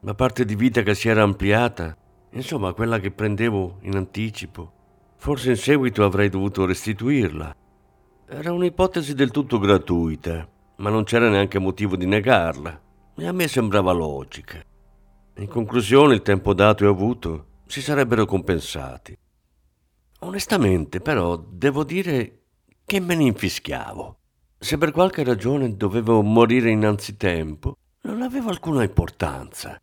La 0.00 0.14
parte 0.14 0.44
di 0.44 0.56
vita 0.56 0.82
che 0.82 0.96
si 0.96 1.08
era 1.08 1.22
ampliata 1.22 1.96
Insomma, 2.30 2.72
quella 2.72 2.98
che 2.98 3.10
prendevo 3.10 3.78
in 3.82 3.96
anticipo. 3.96 4.72
Forse 5.16 5.50
in 5.50 5.56
seguito 5.56 6.04
avrei 6.04 6.28
dovuto 6.28 6.64
restituirla. 6.64 7.54
Era 8.26 8.52
un'ipotesi 8.52 9.14
del 9.14 9.30
tutto 9.30 9.58
gratuita, 9.58 10.48
ma 10.76 10.90
non 10.90 11.04
c'era 11.04 11.28
neanche 11.28 11.58
motivo 11.58 11.96
di 11.96 12.06
negarla. 12.06 12.80
E 13.16 13.26
a 13.26 13.32
me 13.32 13.48
sembrava 13.48 13.92
logica. 13.92 14.62
In 15.36 15.48
conclusione, 15.48 16.14
il 16.14 16.22
tempo 16.22 16.52
dato 16.54 16.84
e 16.84 16.88
avuto 16.88 17.46
si 17.66 17.80
sarebbero 17.80 18.26
compensati. 18.26 19.16
Onestamente, 20.20 21.00
però, 21.00 21.36
devo 21.36 21.84
dire 21.84 22.42
che 22.84 23.00
me 23.00 23.14
ne 23.14 23.24
infischiavo. 23.24 24.16
Se 24.58 24.76
per 24.76 24.90
qualche 24.90 25.22
ragione 25.22 25.76
dovevo 25.76 26.22
morire 26.22 26.70
innanzitempo, 26.70 27.76
non 28.02 28.22
aveva 28.22 28.50
alcuna 28.50 28.82
importanza. 28.82 29.80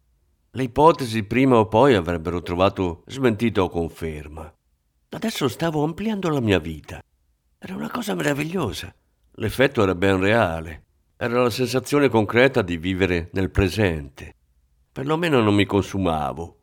Le 0.56 0.64
ipotesi 0.64 1.24
prima 1.24 1.58
o 1.58 1.68
poi 1.68 1.96
avrebbero 1.96 2.42
trovato 2.42 3.04
smentita 3.08 3.62
o 3.62 3.68
conferma. 3.68 4.50
Adesso 5.10 5.50
stavo 5.50 5.84
ampliando 5.84 6.30
la 6.30 6.40
mia 6.40 6.60
vita. 6.60 7.02
Era 7.58 7.76
una 7.76 7.92
cosa 7.92 8.16
meravigliosa. 8.16 8.96
L'effetto 9.34 9.84
era 9.84 9.96
ben 9.96 10.18
reale. 10.18 10.84
Era 11.18 11.44
la 11.44 11.50
sensazione 11.50 12.08
concreta 12.08 12.62
di 12.62 12.78
vivere 12.78 13.30
nel 13.34 13.52
presente. 13.52 14.34
Perlomeno 14.94 15.42
non 15.42 15.56
mi 15.56 15.66
consumavo. 15.66 16.60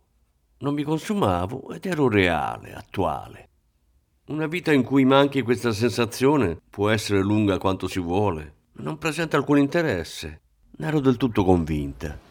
Non 0.60 0.72
mi 0.72 0.84
consumavo 0.84 1.70
ed 1.72 1.84
ero 1.84 2.08
reale, 2.08 2.72
attuale. 2.72 3.48
Una 4.28 4.46
vita 4.46 4.72
in 4.72 4.84
cui 4.84 5.04
manchi 5.04 5.42
questa 5.42 5.72
sensazione 5.72 6.56
può 6.70 6.88
essere 6.88 7.20
lunga 7.20 7.58
quanto 7.58 7.88
si 7.88 8.00
vuole, 8.00 8.54
non 8.76 8.96
presenta 8.96 9.36
alcun 9.36 9.58
interesse. 9.58 10.40
Ne 10.78 10.86
ero 10.86 11.00
del 11.00 11.18
tutto 11.18 11.44
convinta. 11.44 12.30